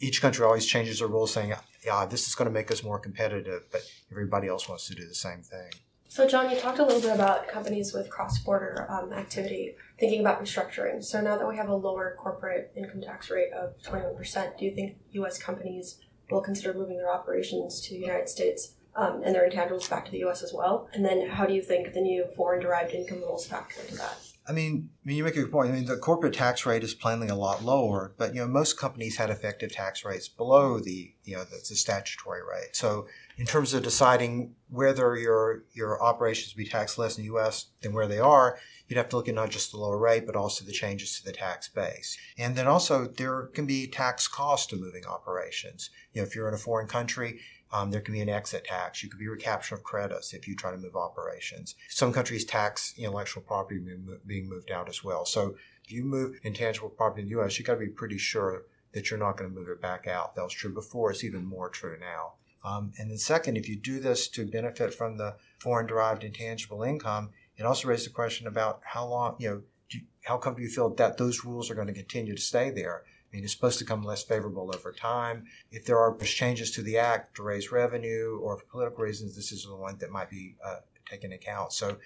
each 0.00 0.20
country 0.20 0.44
always 0.44 0.66
changes 0.66 0.98
their 0.98 1.08
rules 1.08 1.32
saying, 1.32 1.54
yeah, 1.84 2.06
this 2.06 2.26
is 2.28 2.34
going 2.34 2.46
to 2.46 2.52
make 2.52 2.70
us 2.70 2.82
more 2.82 2.98
competitive, 2.98 3.64
but 3.70 3.82
everybody 4.10 4.48
else 4.48 4.68
wants 4.68 4.86
to 4.88 4.94
do 4.94 5.06
the 5.06 5.14
same 5.14 5.42
thing. 5.42 5.70
So, 6.08 6.28
John, 6.28 6.48
you 6.48 6.56
talked 6.56 6.78
a 6.78 6.84
little 6.84 7.00
bit 7.00 7.12
about 7.12 7.48
companies 7.48 7.92
with 7.92 8.08
cross 8.08 8.38
border 8.38 8.86
um, 8.88 9.12
activity 9.12 9.74
thinking 9.98 10.20
about 10.20 10.40
restructuring. 10.40 11.02
So, 11.02 11.20
now 11.20 11.36
that 11.36 11.48
we 11.48 11.56
have 11.56 11.68
a 11.68 11.74
lower 11.74 12.16
corporate 12.20 12.72
income 12.76 13.00
tax 13.00 13.30
rate 13.30 13.52
of 13.52 13.74
21%, 13.82 14.56
do 14.56 14.64
you 14.64 14.74
think 14.74 14.96
U.S. 15.12 15.38
companies 15.38 15.98
will 16.30 16.40
consider 16.40 16.72
moving 16.72 16.98
their 16.98 17.12
operations 17.12 17.80
to 17.80 17.94
the 17.94 18.00
United 18.00 18.28
States 18.28 18.74
um, 18.94 19.22
and 19.24 19.34
their 19.34 19.48
intangibles 19.50 19.90
back 19.90 20.04
to 20.04 20.12
the 20.12 20.18
U.S. 20.18 20.44
as 20.44 20.52
well? 20.54 20.88
And 20.92 21.04
then, 21.04 21.28
how 21.28 21.46
do 21.46 21.54
you 21.54 21.62
think 21.62 21.92
the 21.92 22.00
new 22.00 22.26
foreign 22.36 22.62
derived 22.62 22.92
income 22.92 23.18
rules 23.18 23.46
factor 23.46 23.80
into 23.80 23.96
that? 23.96 24.16
I 24.46 24.52
mean, 24.52 24.90
I 25.04 25.08
mean, 25.08 25.16
you 25.16 25.24
make 25.24 25.36
a 25.36 25.42
good 25.42 25.52
point. 25.52 25.70
I 25.70 25.72
mean, 25.72 25.86
the 25.86 25.96
corporate 25.96 26.34
tax 26.34 26.66
rate 26.66 26.84
is 26.84 26.92
plainly 26.92 27.28
a 27.28 27.34
lot 27.34 27.64
lower, 27.64 28.12
but 28.18 28.34
you 28.34 28.40
know, 28.40 28.46
most 28.46 28.78
companies 28.78 29.16
had 29.16 29.30
effective 29.30 29.72
tax 29.72 30.04
rates 30.04 30.28
below 30.28 30.80
the 30.80 31.14
you 31.24 31.36
know 31.36 31.44
the, 31.44 31.56
the 31.56 31.74
statutory 31.74 32.42
rate. 32.42 32.76
So, 32.76 33.06
in 33.38 33.46
terms 33.46 33.72
of 33.72 33.82
deciding 33.82 34.54
whether 34.68 35.16
your 35.16 35.64
your 35.72 36.02
operations 36.02 36.52
be 36.52 36.66
taxed 36.66 36.98
less 36.98 37.16
in 37.16 37.22
the 37.22 37.28
U.S. 37.28 37.66
than 37.80 37.94
where 37.94 38.06
they 38.06 38.18
are, 38.18 38.58
you'd 38.86 38.98
have 38.98 39.08
to 39.10 39.16
look 39.16 39.28
at 39.28 39.34
not 39.34 39.50
just 39.50 39.70
the 39.70 39.78
lower 39.78 39.98
rate, 39.98 40.26
but 40.26 40.36
also 40.36 40.64
the 40.64 40.72
changes 40.72 41.18
to 41.18 41.24
the 41.24 41.32
tax 41.32 41.68
base. 41.68 42.18
And 42.36 42.54
then 42.54 42.66
also 42.66 43.06
there 43.06 43.46
can 43.46 43.64
be 43.64 43.86
tax 43.86 44.28
cost 44.28 44.68
to 44.70 44.76
moving 44.76 45.06
operations. 45.06 45.88
You 46.12 46.20
know, 46.20 46.26
if 46.26 46.34
you're 46.34 46.48
in 46.48 46.54
a 46.54 46.58
foreign 46.58 46.88
country, 46.88 47.40
um, 47.74 47.90
there 47.90 48.00
can 48.00 48.14
be 48.14 48.20
an 48.20 48.28
exit 48.28 48.64
tax. 48.64 49.02
You 49.02 49.10
could 49.10 49.18
be 49.18 49.26
recapture 49.26 49.74
of 49.74 49.82
credits 49.82 50.32
if 50.32 50.46
you 50.46 50.54
try 50.54 50.70
to 50.70 50.76
move 50.76 50.94
operations. 50.94 51.74
Some 51.88 52.12
countries 52.12 52.44
tax 52.44 52.94
intellectual 52.96 53.42
property 53.42 53.80
being 54.24 54.48
moved 54.48 54.70
out 54.70 54.88
as 54.88 55.02
well. 55.02 55.26
So 55.26 55.56
if 55.82 55.90
you 55.90 56.04
move 56.04 56.38
intangible 56.44 56.88
property 56.88 57.22
in 57.22 57.28
the 57.28 57.32
U.S., 57.32 57.58
you 57.58 57.64
got 57.64 57.74
to 57.74 57.80
be 57.80 57.88
pretty 57.88 58.16
sure 58.16 58.62
that 58.92 59.10
you're 59.10 59.18
not 59.18 59.36
going 59.36 59.50
to 59.50 59.56
move 59.56 59.68
it 59.68 59.82
back 59.82 60.06
out. 60.06 60.36
That 60.36 60.44
was 60.44 60.52
true 60.52 60.72
before. 60.72 61.10
It's 61.10 61.24
even 61.24 61.44
more 61.44 61.68
true 61.68 61.98
now. 62.00 62.34
Um, 62.64 62.92
and 62.96 63.10
then 63.10 63.18
second, 63.18 63.56
if 63.56 63.68
you 63.68 63.74
do 63.74 63.98
this 63.98 64.28
to 64.28 64.46
benefit 64.46 64.94
from 64.94 65.18
the 65.18 65.34
foreign 65.58 65.88
derived 65.88 66.22
intangible 66.22 66.84
income, 66.84 67.30
it 67.56 67.64
also 67.64 67.88
raises 67.88 68.06
the 68.06 68.12
question 68.12 68.46
about 68.46 68.82
how 68.84 69.04
long, 69.04 69.34
you 69.40 69.50
know, 69.50 69.62
you, 69.90 70.02
how 70.22 70.38
come 70.38 70.54
do 70.54 70.62
you 70.62 70.68
feel 70.68 70.94
that 70.94 71.18
those 71.18 71.44
rules 71.44 71.70
are 71.70 71.74
going 71.74 71.88
to 71.88 71.92
continue 71.92 72.36
to 72.36 72.40
stay 72.40 72.70
there? 72.70 73.02
Mean, 73.34 73.42
it's 73.42 73.52
supposed 73.52 73.80
to 73.80 73.84
come 73.84 74.04
less 74.04 74.22
favorable 74.22 74.70
over 74.72 74.92
time. 74.92 75.46
If 75.72 75.86
there 75.86 75.98
are 75.98 76.16
changes 76.18 76.70
to 76.70 76.82
the 76.82 76.98
act 76.98 77.34
to 77.34 77.42
raise 77.42 77.72
revenue 77.72 78.38
or 78.40 78.56
for 78.56 78.64
political 78.66 79.02
reasons, 79.02 79.34
this 79.34 79.50
is 79.50 79.64
the 79.64 79.74
one 79.74 79.96
that 79.98 80.10
might 80.12 80.30
be 80.30 80.54
uh, 80.64 80.76
taken 81.04 81.32
into 81.32 81.42
account. 81.42 81.72
So 81.72 81.96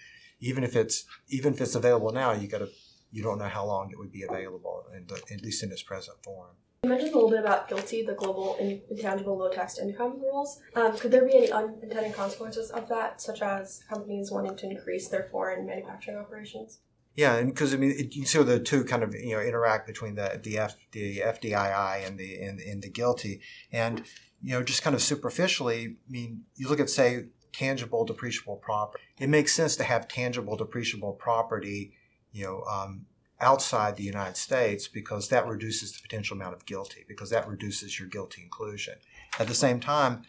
even 0.41 0.65
if 0.65 0.75
it's 0.75 1.05
even 1.29 1.53
if 1.53 1.61
it's 1.61 1.75
available 1.75 2.13
now, 2.13 2.33
you 2.33 2.49
got 2.49 2.61
to 2.61 2.71
you 3.13 3.23
don't 3.23 3.39
know 3.39 3.45
how 3.49 3.67
long 3.67 3.91
it 3.91 3.99
would 3.99 4.11
be 4.11 4.23
available, 4.23 4.87
the, 5.07 5.21
at 5.31 5.43
least 5.43 5.63
in 5.63 5.71
its 5.71 5.83
present 5.83 6.17
form. 6.25 6.57
You 6.85 6.89
mentioned 6.89 7.13
a 7.13 7.15
little 7.15 7.31
bit 7.31 7.41
about 7.41 7.69
GILTI, 7.69 8.07
the 8.07 8.15
Global 8.15 8.57
Intangible 8.89 9.37
Low 9.37 9.51
tax 9.51 9.79
Income 9.79 10.21
rules. 10.23 10.61
Um, 10.77 10.97
could 10.97 11.11
there 11.11 11.27
be 11.27 11.37
any 11.37 11.53
unintended 11.53 12.15
consequences 12.15 12.71
of 12.71 12.89
that, 12.89 13.21
such 13.21 13.43
as 13.43 13.83
companies 13.87 14.31
wanting 14.31 14.57
to 14.57 14.71
increase 14.71 15.09
their 15.09 15.29
foreign 15.31 15.67
manufacturing 15.67 16.17
operations? 16.17 16.79
Yeah, 17.19 17.35
and 17.35 17.53
because 17.53 17.75
I 17.75 17.79
mean, 17.79 17.91
it, 17.91 18.15
you 18.15 18.27
see 18.27 18.41
the 18.45 18.61
two 18.61 18.85
kind 18.85 19.03
of 19.03 19.13
you 19.13 19.35
know 19.35 19.43
interact 19.43 19.89
between 19.89 20.15
the 20.15 20.41
the, 20.41 20.57
F, 20.57 20.77
the 20.93 21.19
FDII 21.19 22.07
and 22.07 22.17
the 22.17 22.41
and 22.41 22.81
the 22.81 22.89
GILTI, 22.89 23.41
and 23.73 24.05
you 24.41 24.53
know 24.53 24.63
just 24.63 24.83
kind 24.83 24.95
of 24.95 25.03
superficially, 25.03 25.97
I 26.09 26.09
mean, 26.09 26.45
you 26.55 26.69
look 26.69 26.79
at 26.79 26.89
say 26.89 27.25
tangible 27.53 28.07
depreciable 28.07 28.61
property. 28.61 29.03
It 29.19 29.29
makes 29.29 29.53
sense 29.53 29.75
to 29.79 29.83
have 29.83 30.07
tangible 30.07 30.57
depreciable 30.57 31.19
property, 31.19 31.93
you 32.31 32.45
know, 32.45 32.63
um, 32.71 33.07
outside 33.41 33.97
the 33.97 34.05
United 34.05 34.37
States 34.37 34.87
because 34.87 35.27
that 35.31 35.45
reduces 35.49 35.95
the 35.95 35.99
potential 36.01 36.37
amount 36.37 36.55
of 36.55 36.67
GILTI 36.67 37.09
because 37.09 37.31
that 37.31 37.49
reduces 37.49 37.99
your 37.99 38.09
GILTI 38.09 38.45
inclusion. 38.45 38.95
At 39.41 39.49
the 39.49 39.55
same 39.55 39.81
time, 39.81 40.23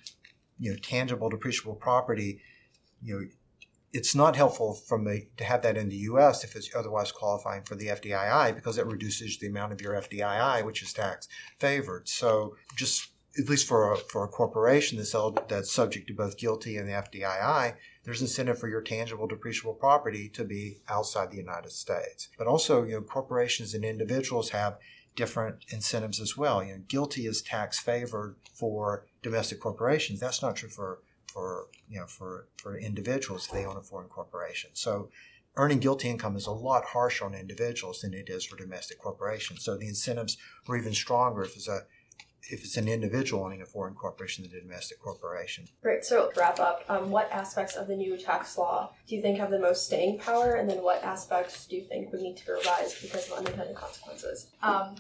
you 0.58 0.72
know, 0.72 0.78
tangible 0.82 1.30
depreciable 1.30 1.80
property, 1.80 2.42
you 3.04 3.14
know, 3.14 3.28
it's 3.92 4.14
not 4.14 4.36
helpful 4.36 4.74
from 4.74 5.06
the 5.06 5.28
to 5.38 5.44
have 5.44 5.62
that 5.64 5.78
in 5.78 5.90
the 5.90 5.96
U.S. 5.96 6.44
if 6.44 6.56
it's 6.56 6.74
otherwise 6.76 7.12
qualifying 7.12 7.64
for 7.64 7.76
the 7.76 7.88
FDII 7.88 8.56
because 8.56 8.78
it 8.78 8.86
reduces 8.86 9.38
the 9.38 9.48
amount 9.48 9.74
of 9.74 9.82
your 9.82 9.94
FDII, 9.94 10.64
which 10.64 10.84
is 10.84 10.94
tax 10.94 11.28
favored. 11.60 12.08
So 12.08 12.56
just 12.76 13.10
at 13.38 13.50
least 13.50 13.68
for 13.68 13.94
a, 13.94 13.98
for 13.98 14.24
a 14.24 14.28
corporation 14.28 14.98
that's 14.98 15.16
that's 15.48 15.72
subject 15.72 16.08
to 16.08 16.14
both 16.14 16.38
GILTI 16.38 16.80
and 16.80 16.88
the 16.88 16.94
FDII, 16.94 17.76
there's 18.04 18.22
incentive 18.22 18.60
for 18.60 18.68
your 18.68 18.82
tangible 18.82 19.28
depreciable 19.28 19.80
property 19.80 20.30
to 20.30 20.44
be 20.44 20.82
outside 20.90 21.32
the 21.32 21.38
United 21.38 21.72
States. 21.72 22.30
But 22.38 22.48
also, 22.48 22.84
you 22.84 22.94
know, 22.94 23.02
corporations 23.02 23.74
and 23.74 23.86
individuals 23.86 24.50
have 24.50 24.78
different 25.16 25.66
incentives 25.70 26.20
as 26.20 26.38
well. 26.38 26.64
You 26.64 26.74
know, 26.74 26.84
GILTI 26.88 27.28
is 27.28 27.42
tax 27.42 27.80
favored 27.80 28.36
for 28.54 29.06
domestic 29.22 29.60
corporations. 29.60 30.20
That's 30.20 30.42
not 30.42 30.56
true 30.56 30.70
for 30.70 31.00
for 31.34 31.68
you 31.88 32.00
know 32.00 32.08
for 32.08 32.48
for 32.58 32.78
individuals 32.78 33.46
if 33.46 33.52
they 33.52 33.66
own 33.66 33.78
a 33.78 33.82
foreign 33.82 34.10
corporation. 34.10 34.72
So 34.74 35.10
earning 35.56 35.80
GILTI 35.80 36.06
income 36.06 36.36
is 36.36 36.48
a 36.48 36.52
lot 36.52 36.86
harsher 36.86 37.26
on 37.26 37.34
individuals 37.34 38.02
than 38.02 38.14
it 38.14 38.30
is 38.30 38.46
for 38.46 38.56
domestic 38.56 39.00
corporations. 39.00 39.64
So 39.64 39.78
the 39.78 39.88
incentives 39.88 40.38
are 40.68 40.78
even 40.78 40.94
stronger 40.94 41.44
if 41.44 41.56
it's 41.56 41.68
a 41.68 41.82
if 42.52 42.64
it's 42.64 42.78
an 42.78 42.88
individual 42.88 43.44
owning 43.44 43.62
a 43.62 43.66
foreign 43.66 43.94
corporation 43.94 44.44
than 44.44 44.58
a 44.58 44.62
domestic 44.62 45.00
corporation. 45.00 45.66
Great. 45.84 46.04
So 46.04 46.32
wrap 46.36 46.60
up. 46.60 46.84
Um, 46.90 47.12
what 47.12 47.32
aspects 47.32 47.76
of 47.76 47.88
the 47.88 47.96
new 47.96 48.18
tax 48.18 48.58
law 48.58 48.92
do 49.08 49.16
you 49.16 49.22
think 49.22 49.38
have 49.38 49.52
the 49.52 49.60
most 49.60 49.86
staying 49.86 50.20
power, 50.20 50.56
and 50.56 50.70
then 50.70 50.82
what 50.82 51.04
aspects 51.04 51.68
do 51.68 51.76
you 51.76 51.84
think 51.84 52.12
would 52.12 52.22
need 52.22 52.38
to 52.38 52.46
be 52.46 52.52
revised 52.54 53.02
because 53.02 53.30
of 53.30 53.38
unintended 53.38 53.76
consequences? 53.76 54.48
Um, 54.64 54.96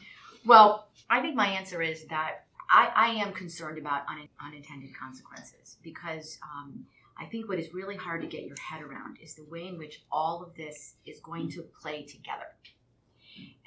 well, 0.45 0.89
I 1.09 1.21
think 1.21 1.35
my 1.35 1.47
answer 1.47 1.81
is 1.81 2.05
that 2.05 2.45
I, 2.69 2.91
I 2.95 3.07
am 3.23 3.33
concerned 3.33 3.77
about 3.77 4.03
un, 4.07 4.27
unintended 4.45 4.95
consequences 4.97 5.77
because 5.83 6.37
um, 6.43 6.85
I 7.17 7.25
think 7.25 7.49
what 7.49 7.59
is 7.59 7.73
really 7.73 7.95
hard 7.95 8.21
to 8.21 8.27
get 8.27 8.43
your 8.43 8.55
head 8.59 8.81
around 8.81 9.17
is 9.21 9.33
the 9.33 9.45
way 9.45 9.67
in 9.67 9.77
which 9.77 10.03
all 10.11 10.43
of 10.43 10.55
this 10.55 10.95
is 11.05 11.19
going 11.19 11.49
to 11.51 11.63
play 11.81 12.03
together. 12.03 12.45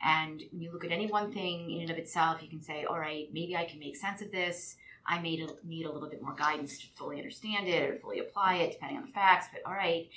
And 0.05 0.43
when 0.51 0.63
you 0.63 0.73
look 0.73 0.85
at 0.85 0.93
any 0.93 1.07
one 1.07 1.33
thing 1.33 1.71
in 1.71 1.83
and 1.83 1.91
of 1.91 1.99
itself, 1.99 2.43
you 2.43 2.49
can 2.49 2.63
say, 2.63 2.85
all 2.85 2.99
right, 2.99 3.29
maybe 3.33 3.57
I 3.57 3.65
can 3.65 3.79
make 3.79 3.97
sense 3.97 4.21
of 4.21 4.31
this. 4.31 4.77
I 5.07 5.19
may 5.21 5.47
need 5.65 5.87
a 5.87 5.93
little 5.93 6.09
bit 6.09 6.23
more 6.23 6.35
guidance 6.35 6.79
to 6.79 6.87
fully 6.97 7.19
understand 7.19 7.69
it 7.69 7.91
or 7.91 7.97
fully 7.97 8.21
apply 8.21 8.57
it, 8.57 8.73
depending 8.73 8.99
on 8.99 9.07
the 9.07 9.13
facts. 9.13 9.47
But 9.53 9.63
all 9.69 9.77
right, 9.77 10.09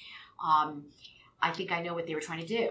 um, 0.43 0.85
I 1.41 1.51
think 1.51 1.71
I 1.71 1.81
know 1.81 1.93
what 1.93 2.07
they 2.07 2.15
were 2.15 2.21
trying 2.21 2.41
to 2.41 2.47
do. 2.47 2.69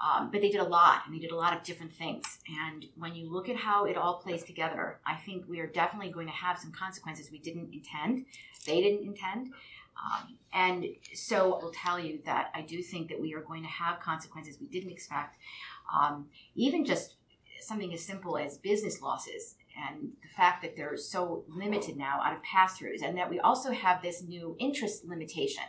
Um, 0.00 0.30
but 0.30 0.40
they 0.40 0.48
did 0.48 0.60
a 0.60 0.64
lot, 0.64 1.02
and 1.04 1.14
they 1.14 1.18
did 1.18 1.32
a 1.32 1.36
lot 1.36 1.56
of 1.56 1.64
different 1.64 1.92
things. 1.92 2.38
And 2.64 2.86
when 2.96 3.14
you 3.16 3.28
look 3.28 3.48
at 3.48 3.56
how 3.56 3.84
it 3.84 3.96
all 3.96 4.14
plays 4.14 4.44
together, 4.44 5.00
I 5.04 5.16
think 5.16 5.44
we 5.48 5.58
are 5.58 5.66
definitely 5.66 6.12
going 6.12 6.28
to 6.28 6.32
have 6.32 6.58
some 6.58 6.70
consequences 6.70 7.30
we 7.32 7.38
didn't 7.38 7.72
intend. 7.72 8.26
They 8.64 8.80
didn't 8.80 9.04
intend. 9.04 9.52
Um, 9.98 10.36
and 10.52 10.86
so 11.14 11.54
I 11.54 11.64
will 11.64 11.72
tell 11.72 11.98
you 11.98 12.20
that 12.24 12.50
I 12.54 12.62
do 12.62 12.80
think 12.80 13.08
that 13.08 13.20
we 13.20 13.34
are 13.34 13.40
going 13.40 13.62
to 13.62 13.68
have 13.68 13.98
consequences 13.98 14.58
we 14.60 14.68
didn't 14.68 14.92
expect. 14.92 15.36
Um, 15.92 16.26
even 16.54 16.84
just 16.84 17.16
something 17.60 17.92
as 17.92 18.00
simple 18.00 18.38
as 18.38 18.58
business 18.58 19.02
losses 19.02 19.56
and 19.78 20.10
the 20.22 20.28
fact 20.36 20.62
that 20.62 20.76
they're 20.76 20.96
so 20.96 21.44
limited 21.48 21.96
now 21.96 22.20
out 22.24 22.34
of 22.34 22.42
pass-throughs 22.42 23.02
and 23.02 23.16
that 23.16 23.30
we 23.30 23.38
also 23.40 23.70
have 23.72 24.02
this 24.02 24.22
new 24.22 24.56
interest 24.58 25.04
limitation 25.04 25.62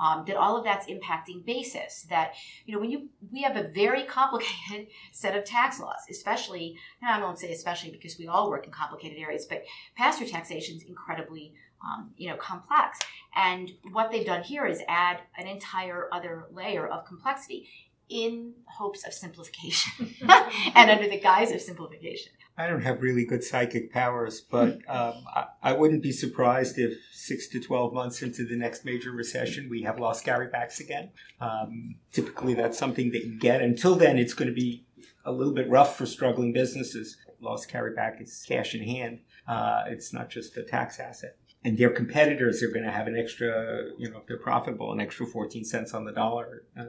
um, 0.00 0.24
that 0.26 0.36
all 0.36 0.56
of 0.56 0.64
that's 0.64 0.86
impacting 0.86 1.44
basis 1.44 2.06
that 2.08 2.34
you 2.64 2.74
know 2.74 2.80
when 2.80 2.90
you 2.90 3.08
we 3.32 3.42
have 3.42 3.56
a 3.56 3.68
very 3.68 4.04
complicated 4.04 4.86
set 5.12 5.36
of 5.36 5.44
tax 5.44 5.80
laws 5.80 6.00
especially 6.10 6.76
now 7.02 7.16
i 7.16 7.22
won't 7.22 7.38
say 7.38 7.52
especially 7.52 7.90
because 7.90 8.18
we 8.18 8.26
all 8.26 8.50
work 8.50 8.66
in 8.66 8.72
complicated 8.72 9.18
areas 9.18 9.46
but 9.46 9.64
pass-through 9.96 10.26
taxation 10.26 10.76
is 10.76 10.84
incredibly 10.84 11.52
um, 11.84 12.10
you 12.16 12.28
know 12.28 12.36
complex 12.36 12.98
and 13.36 13.72
what 13.92 14.10
they've 14.10 14.26
done 14.26 14.42
here 14.42 14.66
is 14.66 14.82
add 14.88 15.18
an 15.36 15.46
entire 15.46 16.08
other 16.12 16.46
layer 16.52 16.86
of 16.86 17.04
complexity 17.06 17.68
in 18.08 18.54
hopes 18.66 19.06
of 19.06 19.12
simplification 19.12 20.14
and 20.74 20.90
under 20.90 21.08
the 21.08 21.20
guise 21.20 21.52
of 21.52 21.60
simplification. 21.60 22.32
I 22.58 22.66
don't 22.66 22.82
have 22.82 23.02
really 23.02 23.24
good 23.24 23.44
psychic 23.44 23.92
powers, 23.92 24.40
but 24.40 24.78
um, 24.88 25.24
I, 25.32 25.46
I, 25.62 25.72
wouldn't 25.74 26.02
be 26.02 26.10
surprised 26.10 26.76
if 26.76 26.98
six 27.12 27.46
to 27.50 27.60
12 27.60 27.94
months 27.94 28.20
into 28.20 28.44
the 28.44 28.56
next 28.56 28.84
major 28.84 29.12
recession, 29.12 29.68
we 29.70 29.82
have 29.82 30.00
lost 30.00 30.26
carrybacks 30.26 30.80
again. 30.80 31.10
Um, 31.40 31.94
typically, 32.12 32.54
that's 32.54 32.76
something 32.76 33.12
that 33.12 33.24
you 33.24 33.38
get. 33.38 33.62
Until 33.62 33.94
then, 33.94 34.18
it's 34.18 34.34
going 34.34 34.48
to 34.48 34.54
be 34.54 34.84
a 35.24 35.30
little 35.30 35.54
bit 35.54 35.70
rough 35.70 35.96
for 35.96 36.04
struggling 36.04 36.52
businesses. 36.52 37.16
Lost 37.40 37.70
carryback 37.70 38.20
is 38.20 38.44
cash 38.48 38.74
in 38.74 38.82
hand, 38.82 39.20
uh, 39.46 39.84
it's 39.86 40.12
not 40.12 40.28
just 40.28 40.56
a 40.56 40.64
tax 40.64 40.98
asset. 40.98 41.36
And 41.62 41.78
their 41.78 41.90
competitors 41.90 42.60
are 42.64 42.72
going 42.72 42.84
to 42.84 42.90
have 42.90 43.06
an 43.06 43.16
extra, 43.16 43.90
you 43.98 44.10
know, 44.10 44.18
if 44.18 44.26
they're 44.26 44.36
profitable, 44.36 44.92
an 44.92 45.00
extra 45.00 45.26
14 45.26 45.64
cents 45.64 45.94
on 45.94 46.04
the 46.04 46.12
dollar. 46.12 46.64
Uh, 46.76 46.86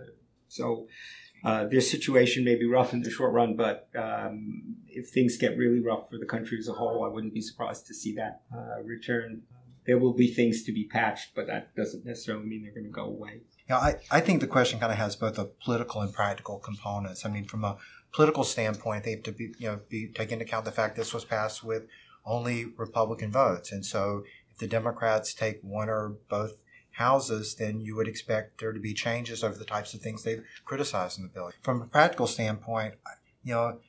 so 0.47 0.87
uh, 1.43 1.65
their 1.65 1.81
situation 1.81 2.43
may 2.43 2.55
be 2.55 2.65
rough 2.65 2.93
in 2.93 3.01
the 3.01 3.09
short 3.09 3.33
run, 3.33 3.55
but 3.55 3.87
um, 3.95 4.75
if 4.87 5.09
things 5.09 5.37
get 5.37 5.57
really 5.57 5.79
rough 5.79 6.09
for 6.09 6.17
the 6.17 6.25
country 6.25 6.57
as 6.59 6.67
a 6.67 6.73
whole, 6.73 7.05
I 7.05 7.07
wouldn't 7.07 7.33
be 7.33 7.41
surprised 7.41 7.87
to 7.87 7.93
see 7.93 8.13
that 8.15 8.41
uh, 8.53 8.81
return. 8.83 9.43
There 9.85 9.97
will 9.97 10.13
be 10.13 10.27
things 10.27 10.63
to 10.63 10.71
be 10.71 10.85
patched, 10.85 11.33
but 11.35 11.47
that 11.47 11.75
doesn't 11.75 12.05
necessarily 12.05 12.45
mean 12.45 12.63
they're 12.63 12.73
going 12.73 12.85
to 12.85 12.91
go 12.91 13.05
away. 13.05 13.41
Yeah, 13.69 13.77
I, 13.77 13.95
I 14.11 14.19
think 14.19 14.41
the 14.41 14.47
question 14.47 14.79
kind 14.79 14.91
of 14.91 14.97
has 14.97 15.15
both 15.15 15.39
a 15.39 15.45
political 15.45 16.01
and 16.01 16.13
practical 16.13 16.59
components. 16.59 17.25
I 17.25 17.29
mean, 17.29 17.45
from 17.45 17.63
a 17.63 17.77
political 18.11 18.43
standpoint, 18.43 19.03
they 19.03 19.11
have 19.11 19.23
to 19.23 19.31
be, 19.31 19.53
you 19.57 19.69
know, 19.69 19.79
be 19.89 20.07
take 20.07 20.31
into 20.31 20.45
account 20.45 20.65
the 20.65 20.71
fact 20.71 20.95
this 20.95 21.13
was 21.13 21.23
passed 21.25 21.63
with 21.63 21.87
only 22.25 22.65
Republican 22.77 23.31
votes, 23.31 23.71
and 23.71 23.85
so 23.85 24.23
if 24.51 24.57
the 24.57 24.67
Democrats 24.67 25.33
take 25.33 25.59
one 25.61 25.89
or 25.89 26.17
both 26.29 26.57
houses, 26.99 27.55
then 27.55 27.81
you 27.81 27.95
would 27.95 28.07
expect 28.07 28.59
there 28.59 28.73
to 28.73 28.79
be 28.79 28.93
changes 28.93 29.43
over 29.43 29.57
the 29.57 29.65
types 29.65 29.93
of 29.93 30.01
things 30.01 30.23
they've 30.23 30.43
criticized 30.65 31.17
in 31.17 31.23
the 31.23 31.29
bill. 31.29 31.49
From 31.61 31.81
a 31.81 31.85
practical 31.85 32.27
standpoint, 32.27 32.95
you 33.43 33.53
know, 33.53 33.79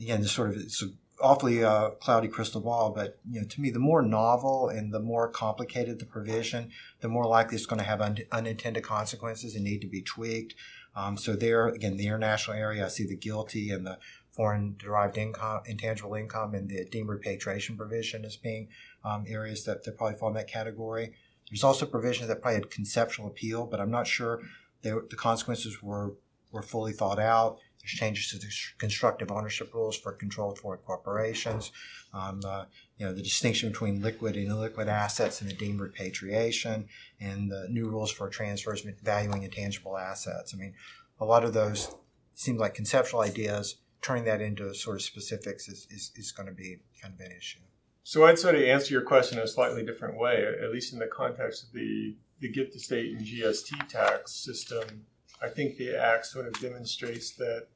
again, 0.00 0.22
this 0.22 0.32
sort 0.32 0.50
of 0.50 0.56
it's 0.56 0.80
an 0.80 0.96
awfully 1.20 1.64
uh, 1.64 1.90
cloudy 1.90 2.28
crystal 2.28 2.60
ball, 2.60 2.90
but 2.90 3.18
you 3.28 3.40
know, 3.40 3.46
to 3.46 3.60
me, 3.60 3.70
the 3.70 3.78
more 3.78 4.00
novel 4.00 4.68
and 4.68 4.94
the 4.94 5.00
more 5.00 5.28
complicated 5.28 5.98
the 5.98 6.06
provision, 6.06 6.70
the 7.00 7.08
more 7.08 7.26
likely 7.26 7.56
it's 7.56 7.66
going 7.66 7.78
to 7.78 7.84
have 7.84 8.00
un- 8.00 8.18
unintended 8.30 8.84
consequences 8.84 9.54
and 9.54 9.64
need 9.64 9.80
to 9.80 9.88
be 9.88 10.00
tweaked. 10.00 10.54
Um, 10.94 11.16
so 11.16 11.34
there, 11.34 11.68
again, 11.68 11.96
the 11.96 12.06
international 12.06 12.56
area, 12.56 12.84
I 12.84 12.88
see 12.88 13.06
the 13.06 13.16
GILTI 13.16 13.74
and 13.74 13.86
the 13.86 13.98
foreign 14.30 14.76
derived 14.78 15.18
income, 15.18 15.62
intangible 15.66 16.14
income, 16.14 16.54
and 16.54 16.68
the 16.68 16.84
deemed 16.84 17.08
repatriation 17.08 17.76
provision 17.76 18.24
as 18.24 18.36
being 18.36 18.68
um, 19.04 19.24
areas 19.28 19.64
that, 19.64 19.84
that 19.84 19.96
probably 19.96 20.16
fall 20.18 20.28
in 20.28 20.34
that 20.34 20.48
category. 20.48 21.12
There's 21.52 21.64
also 21.64 21.84
provisions 21.84 22.28
that 22.28 22.40
probably 22.40 22.60
had 22.60 22.70
conceptual 22.70 23.26
appeal, 23.26 23.66
but 23.66 23.78
I'm 23.78 23.90
not 23.90 24.06
sure 24.06 24.40
the 24.80 25.02
consequences 25.16 25.82
were, 25.82 26.14
were 26.50 26.62
fully 26.62 26.94
thought 26.94 27.18
out. 27.18 27.58
There's 27.78 27.92
changes 27.92 28.30
to 28.30 28.38
the 28.38 28.50
constructive 28.78 29.30
ownership 29.30 29.74
rules 29.74 29.94
for 29.94 30.12
controlled 30.12 30.58
foreign 30.58 30.80
corporations. 30.80 31.70
Um, 32.14 32.40
uh, 32.42 32.64
you 32.96 33.04
know, 33.04 33.12
the 33.12 33.22
distinction 33.22 33.68
between 33.68 34.00
liquid 34.00 34.34
and 34.34 34.48
illiquid 34.48 34.86
assets 34.86 35.42
and 35.42 35.50
the 35.50 35.54
deemed 35.54 35.80
repatriation, 35.80 36.88
and 37.20 37.50
the 37.50 37.66
new 37.68 37.86
rules 37.86 38.10
for 38.10 38.30
transfers 38.30 38.86
valuing 39.02 39.42
intangible 39.42 39.98
assets. 39.98 40.54
I 40.54 40.56
mean, 40.56 40.72
a 41.20 41.26
lot 41.26 41.44
of 41.44 41.52
those 41.52 41.94
seem 42.34 42.56
like 42.56 42.72
conceptual 42.72 43.20
ideas. 43.20 43.76
Turning 44.00 44.24
that 44.24 44.40
into 44.40 44.74
sort 44.74 44.96
of 44.96 45.02
specifics 45.02 45.68
is, 45.68 45.86
is, 45.90 46.12
is 46.16 46.32
going 46.32 46.48
to 46.48 46.54
be 46.54 46.78
kind 47.00 47.12
of 47.12 47.20
an 47.20 47.32
issue. 47.36 47.60
So 48.04 48.24
I'd 48.24 48.38
sort 48.38 48.56
of 48.56 48.62
answer 48.62 48.92
your 48.92 49.02
question 49.02 49.38
in 49.38 49.44
a 49.44 49.48
slightly 49.48 49.84
different 49.84 50.18
way, 50.18 50.44
at 50.60 50.72
least 50.72 50.92
in 50.92 50.98
the 50.98 51.06
context 51.06 51.64
of 51.64 51.72
the, 51.72 52.16
the 52.40 52.48
gift 52.48 52.74
estate 52.74 53.16
and 53.16 53.24
GST 53.24 53.88
tax 53.88 54.32
system. 54.32 55.06
I 55.40 55.48
think 55.48 55.76
the 55.76 55.96
act 55.96 56.26
sort 56.26 56.46
of 56.46 56.60
demonstrates 56.60 57.32
that 57.32 57.66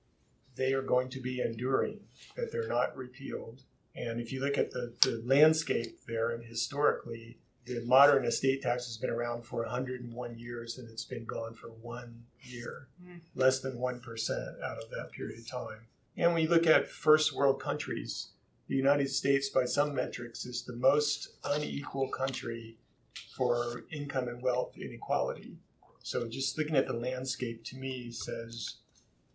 they 0.56 0.72
are 0.72 0.82
going 0.82 1.10
to 1.10 1.20
be 1.20 1.40
enduring, 1.40 2.00
that 2.36 2.50
they're 2.50 2.68
not 2.68 2.96
repealed. 2.96 3.62
And 3.94 4.20
if 4.20 4.32
you 4.32 4.40
look 4.40 4.58
at 4.58 4.72
the, 4.72 4.94
the 5.02 5.22
landscape 5.24 6.00
there, 6.06 6.30
and 6.30 6.44
historically, 6.44 7.38
the 7.64 7.82
modern 7.84 8.24
estate 8.24 8.62
tax 8.62 8.86
has 8.86 8.96
been 8.96 9.10
around 9.10 9.44
for 9.44 9.62
101 9.62 10.38
years 10.38 10.78
and 10.78 10.88
it's 10.88 11.04
been 11.04 11.24
gone 11.24 11.54
for 11.54 11.68
one 11.68 12.22
year, 12.40 12.88
mm. 13.04 13.20
less 13.34 13.60
than 13.60 13.78
1% 13.78 14.62
out 14.62 14.78
of 14.78 14.90
that 14.90 15.10
period 15.12 15.38
of 15.38 15.48
time. 15.48 15.80
And 16.16 16.32
when 16.32 16.42
you 16.42 16.48
look 16.48 16.66
at 16.66 16.88
first 16.88 17.34
world 17.34 17.60
countries, 17.60 18.30
the 18.68 18.76
United 18.76 19.10
States, 19.10 19.48
by 19.48 19.64
some 19.64 19.94
metrics, 19.94 20.44
is 20.44 20.64
the 20.64 20.76
most 20.76 21.36
unequal 21.44 22.08
country 22.08 22.78
for 23.36 23.84
income 23.92 24.28
and 24.28 24.42
wealth 24.42 24.76
inequality. 24.76 25.58
So 26.02 26.28
just 26.28 26.58
looking 26.58 26.76
at 26.76 26.86
the 26.86 26.92
landscape 26.92 27.64
to 27.64 27.76
me 27.76 28.10
says 28.10 28.76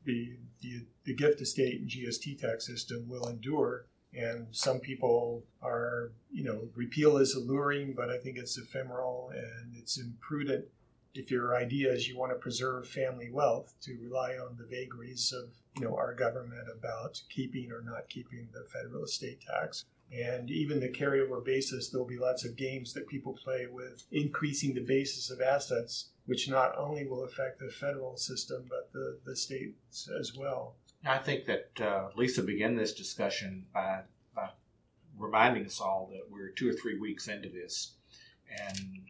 the, 0.05 0.37
the, 0.61 0.85
the 1.05 1.13
gift 1.13 1.41
estate 1.41 1.81
and 1.81 1.89
GST 1.89 2.39
tax 2.39 2.65
system 2.65 3.07
will 3.07 3.27
endure. 3.27 3.87
And 4.13 4.47
some 4.51 4.79
people 4.79 5.43
are, 5.61 6.11
you 6.31 6.43
know, 6.43 6.67
repeal 6.75 7.17
is 7.17 7.35
alluring, 7.35 7.93
but 7.95 8.09
I 8.09 8.17
think 8.17 8.37
it's 8.37 8.57
ephemeral 8.57 9.31
and 9.33 9.75
it's 9.77 9.97
imprudent 9.97 10.65
if 11.13 11.29
your 11.29 11.55
idea 11.55 11.91
is 11.91 12.07
you 12.07 12.17
want 12.17 12.31
to 12.31 12.37
preserve 12.37 12.87
family 12.87 13.29
wealth 13.31 13.73
to 13.81 13.97
rely 14.01 14.31
on 14.33 14.57
the 14.57 14.65
vagaries 14.65 15.33
of 15.33 15.49
you 15.77 15.87
know 15.87 15.95
our 15.95 16.13
government 16.13 16.67
about 16.77 17.21
keeping 17.29 17.71
or 17.71 17.81
not 17.81 18.09
keeping 18.09 18.47
the 18.53 18.65
federal 18.71 19.03
estate 19.03 19.39
tax 19.41 19.85
and 20.11 20.49
even 20.51 20.79
the 20.79 20.89
carryover 20.89 21.43
basis 21.43 21.89
there'll 21.89 22.07
be 22.07 22.17
lots 22.17 22.43
of 22.43 22.55
games 22.55 22.93
that 22.93 23.07
people 23.07 23.37
play 23.43 23.67
with 23.71 24.03
increasing 24.11 24.73
the 24.73 24.81
basis 24.81 25.29
of 25.29 25.41
assets 25.41 26.09
which 26.25 26.49
not 26.49 26.77
only 26.77 27.05
will 27.05 27.23
affect 27.23 27.59
the 27.59 27.69
federal 27.69 28.17
system 28.17 28.65
but 28.69 28.91
the, 28.93 29.19
the 29.25 29.35
states 29.35 30.09
as 30.19 30.35
well 30.35 30.75
I 31.05 31.17
think 31.17 31.45
that 31.45 31.71
uh, 31.81 32.09
Lisa 32.15 32.43
began 32.43 32.75
this 32.75 32.93
discussion 32.93 33.65
by, 33.73 34.01
by 34.35 34.49
reminding 35.17 35.65
us 35.65 35.81
all 35.81 36.09
that 36.11 36.29
we're 36.29 36.49
two 36.49 36.69
or 36.69 36.73
three 36.73 36.99
weeks 36.99 37.27
into 37.27 37.49
this. 37.49 37.93
And 38.67 39.01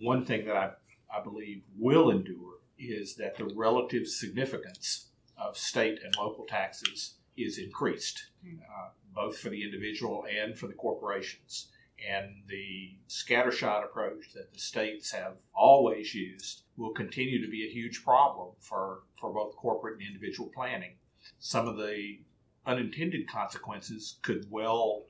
one 0.00 0.24
thing 0.24 0.46
that 0.46 0.56
I, 0.56 0.70
I 1.14 1.22
believe 1.22 1.62
will 1.78 2.10
endure 2.10 2.58
is 2.78 3.14
that 3.16 3.36
the 3.36 3.52
relative 3.54 4.06
significance 4.08 5.10
of 5.36 5.56
state 5.56 6.00
and 6.02 6.14
local 6.16 6.44
taxes 6.46 7.14
is 7.36 7.58
increased, 7.58 8.30
uh, 8.44 8.88
both 9.14 9.38
for 9.38 9.50
the 9.50 9.62
individual 9.62 10.24
and 10.30 10.58
for 10.58 10.66
the 10.66 10.74
corporations. 10.74 11.68
And 12.08 12.42
the 12.48 12.96
scattershot 13.08 13.84
approach 13.84 14.32
that 14.34 14.52
the 14.52 14.58
states 14.58 15.12
have 15.12 15.34
always 15.54 16.14
used 16.14 16.62
will 16.76 16.92
continue 16.92 17.40
to 17.44 17.50
be 17.50 17.66
a 17.66 17.72
huge 17.72 18.04
problem 18.04 18.54
for, 18.58 19.02
for 19.20 19.32
both 19.32 19.56
corporate 19.56 20.00
and 20.00 20.06
individual 20.06 20.50
planning 20.54 20.96
some 21.38 21.68
of 21.68 21.76
the 21.76 22.18
unintended 22.66 23.28
consequences 23.28 24.18
could 24.22 24.46
well 24.50 25.04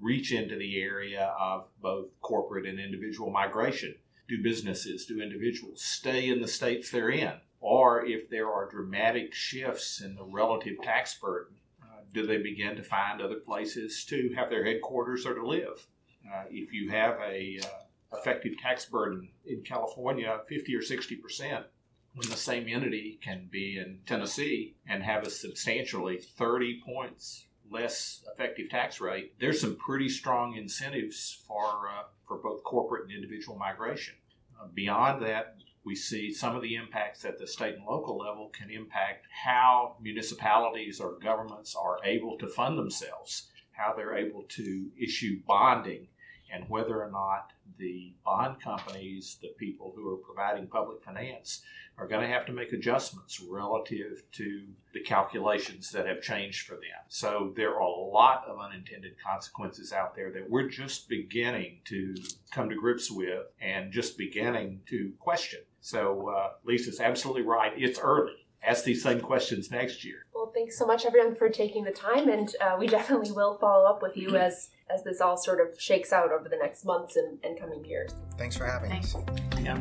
reach 0.00 0.32
into 0.32 0.56
the 0.56 0.80
area 0.80 1.34
of 1.38 1.66
both 1.80 2.08
corporate 2.20 2.66
and 2.66 2.78
individual 2.78 3.30
migration. 3.30 3.94
Do 4.28 4.42
businesses, 4.42 5.06
do 5.06 5.20
individuals 5.20 5.82
stay 5.82 6.28
in 6.28 6.40
the 6.40 6.48
states 6.48 6.90
they're 6.90 7.10
in? 7.10 7.34
Or 7.60 8.04
if 8.04 8.28
there 8.28 8.50
are 8.50 8.68
dramatic 8.68 9.34
shifts 9.34 10.00
in 10.00 10.14
the 10.14 10.24
relative 10.24 10.80
tax 10.82 11.18
burden, 11.18 11.56
uh, 11.82 12.02
do 12.12 12.26
they 12.26 12.38
begin 12.38 12.76
to 12.76 12.82
find 12.82 13.20
other 13.20 13.36
places 13.36 14.04
to 14.06 14.32
have 14.36 14.50
their 14.50 14.64
headquarters 14.64 15.26
or 15.26 15.34
to 15.34 15.46
live? 15.46 15.86
Uh, 16.26 16.44
if 16.50 16.72
you 16.72 16.90
have 16.90 17.18
a 17.20 17.60
uh, 17.62 18.16
effective 18.16 18.58
tax 18.58 18.86
burden 18.86 19.28
in 19.46 19.62
California, 19.62 20.40
50 20.48 20.74
or 20.74 20.82
60 20.82 21.16
percent, 21.16 21.66
when 22.14 22.28
the 22.30 22.36
same 22.36 22.68
entity 22.68 23.18
can 23.22 23.48
be 23.50 23.76
in 23.78 24.00
Tennessee 24.06 24.76
and 24.86 25.02
have 25.02 25.24
a 25.24 25.30
substantially 25.30 26.18
30 26.18 26.80
points 26.84 27.46
less 27.74 28.24
effective 28.32 28.70
tax 28.70 29.00
rate, 29.00 29.34
there's 29.40 29.60
some 29.60 29.76
pretty 29.76 30.08
strong 30.08 30.56
incentives 30.56 31.42
for, 31.46 31.88
uh, 31.88 32.04
for 32.26 32.38
both 32.38 32.62
corporate 32.64 33.04
and 33.04 33.12
individual 33.12 33.58
migration. 33.58 34.14
Uh, 34.58 34.68
beyond 34.72 35.22
that, 35.22 35.56
we 35.84 35.94
see 35.94 36.32
some 36.32 36.56
of 36.56 36.62
the 36.62 36.76
impacts 36.76 37.24
at 37.24 37.38
the 37.38 37.46
state 37.46 37.74
and 37.74 37.84
local 37.84 38.16
level 38.16 38.50
can 38.56 38.70
impact 38.70 39.26
how 39.44 39.96
municipalities 40.00 41.00
or 41.00 41.18
governments 41.18 41.74
are 41.74 41.98
able 42.04 42.38
to 42.38 42.46
fund 42.46 42.78
themselves, 42.78 43.50
how 43.72 43.92
they're 43.94 44.16
able 44.16 44.44
to 44.48 44.90
issue 44.98 45.40
bonding, 45.46 46.06
and 46.52 46.64
whether 46.68 47.02
or 47.02 47.10
not 47.10 47.52
the 47.78 48.12
bond 48.24 48.60
companies, 48.62 49.38
the 49.42 49.54
people 49.58 49.92
who 49.94 50.08
are 50.12 50.16
providing 50.16 50.66
public 50.66 51.02
finance, 51.02 51.62
are 51.96 52.08
going 52.08 52.22
to 52.22 52.32
have 52.32 52.46
to 52.46 52.52
make 52.52 52.72
adjustments 52.72 53.40
relative 53.40 54.24
to 54.32 54.66
the 54.92 55.00
calculations 55.00 55.90
that 55.92 56.06
have 56.06 56.20
changed 56.20 56.66
for 56.66 56.74
them. 56.74 57.04
So 57.08 57.52
there 57.56 57.74
are 57.74 57.80
a 57.80 57.88
lot 57.88 58.44
of 58.48 58.58
unintended 58.58 59.12
consequences 59.24 59.92
out 59.92 60.16
there 60.16 60.32
that 60.32 60.50
we're 60.50 60.68
just 60.68 61.08
beginning 61.08 61.80
to 61.86 62.14
come 62.50 62.68
to 62.68 62.74
grips 62.74 63.10
with 63.10 63.46
and 63.60 63.92
just 63.92 64.18
beginning 64.18 64.80
to 64.88 65.12
question. 65.20 65.60
So 65.80 66.30
uh, 66.30 66.50
Lisa's 66.64 67.00
absolutely 67.00 67.42
right. 67.42 67.72
It's 67.76 67.98
early. 67.98 68.43
Ask 68.66 68.84
these 68.84 69.02
same 69.02 69.20
questions 69.20 69.70
next 69.70 70.04
year. 70.04 70.24
Well, 70.34 70.50
thanks 70.54 70.78
so 70.78 70.86
much, 70.86 71.04
everyone, 71.04 71.34
for 71.34 71.50
taking 71.50 71.84
the 71.84 71.90
time, 71.90 72.28
and 72.28 72.48
uh, 72.60 72.76
we 72.78 72.86
definitely 72.98 73.32
will 73.32 73.58
follow 73.58 73.84
up 73.84 74.02
with 74.02 74.16
you 74.16 74.36
as 74.36 74.70
as 74.90 75.02
this 75.02 75.20
all 75.20 75.36
sort 75.36 75.60
of 75.60 75.80
shakes 75.80 76.12
out 76.12 76.30
over 76.30 76.48
the 76.48 76.56
next 76.56 76.84
months 76.84 77.16
and, 77.16 77.38
and 77.42 77.58
coming 77.58 77.84
years. 77.84 78.14
Thanks 78.36 78.56
for 78.56 78.66
having 78.66 78.90
Thanks. 78.90 79.14
us. 79.14 79.24
Yeah. 79.60 79.80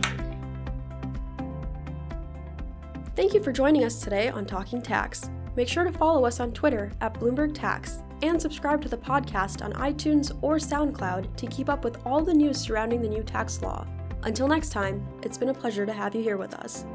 Thank 3.15 3.33
you 3.33 3.43
for 3.43 3.51
joining 3.51 3.83
us 3.83 4.01
today 4.01 4.29
on 4.29 4.45
Talking 4.45 4.81
Tax. 4.81 5.29
Make 5.55 5.67
sure 5.67 5.83
to 5.83 5.91
follow 5.91 6.25
us 6.25 6.39
on 6.39 6.51
Twitter 6.51 6.91
at 7.01 7.13
Bloomberg 7.13 7.53
Tax 7.53 7.99
and 8.23 8.41
subscribe 8.41 8.81
to 8.81 8.89
the 8.89 8.97
podcast 8.97 9.63
on 9.63 9.73
iTunes 9.73 10.35
or 10.41 10.55
SoundCloud 10.55 11.35
to 11.35 11.47
keep 11.47 11.69
up 11.69 11.83
with 11.83 11.99
all 12.05 12.23
the 12.23 12.33
news 12.33 12.59
surrounding 12.59 13.01
the 13.01 13.09
new 13.09 13.23
tax 13.23 13.61
law. 13.61 13.85
Until 14.23 14.47
next 14.47 14.69
time, 14.69 15.05
it's 15.21 15.37
been 15.37 15.49
a 15.49 15.53
pleasure 15.53 15.85
to 15.85 15.93
have 15.93 16.15
you 16.15 16.23
here 16.23 16.37
with 16.37 16.55
us. 16.55 16.85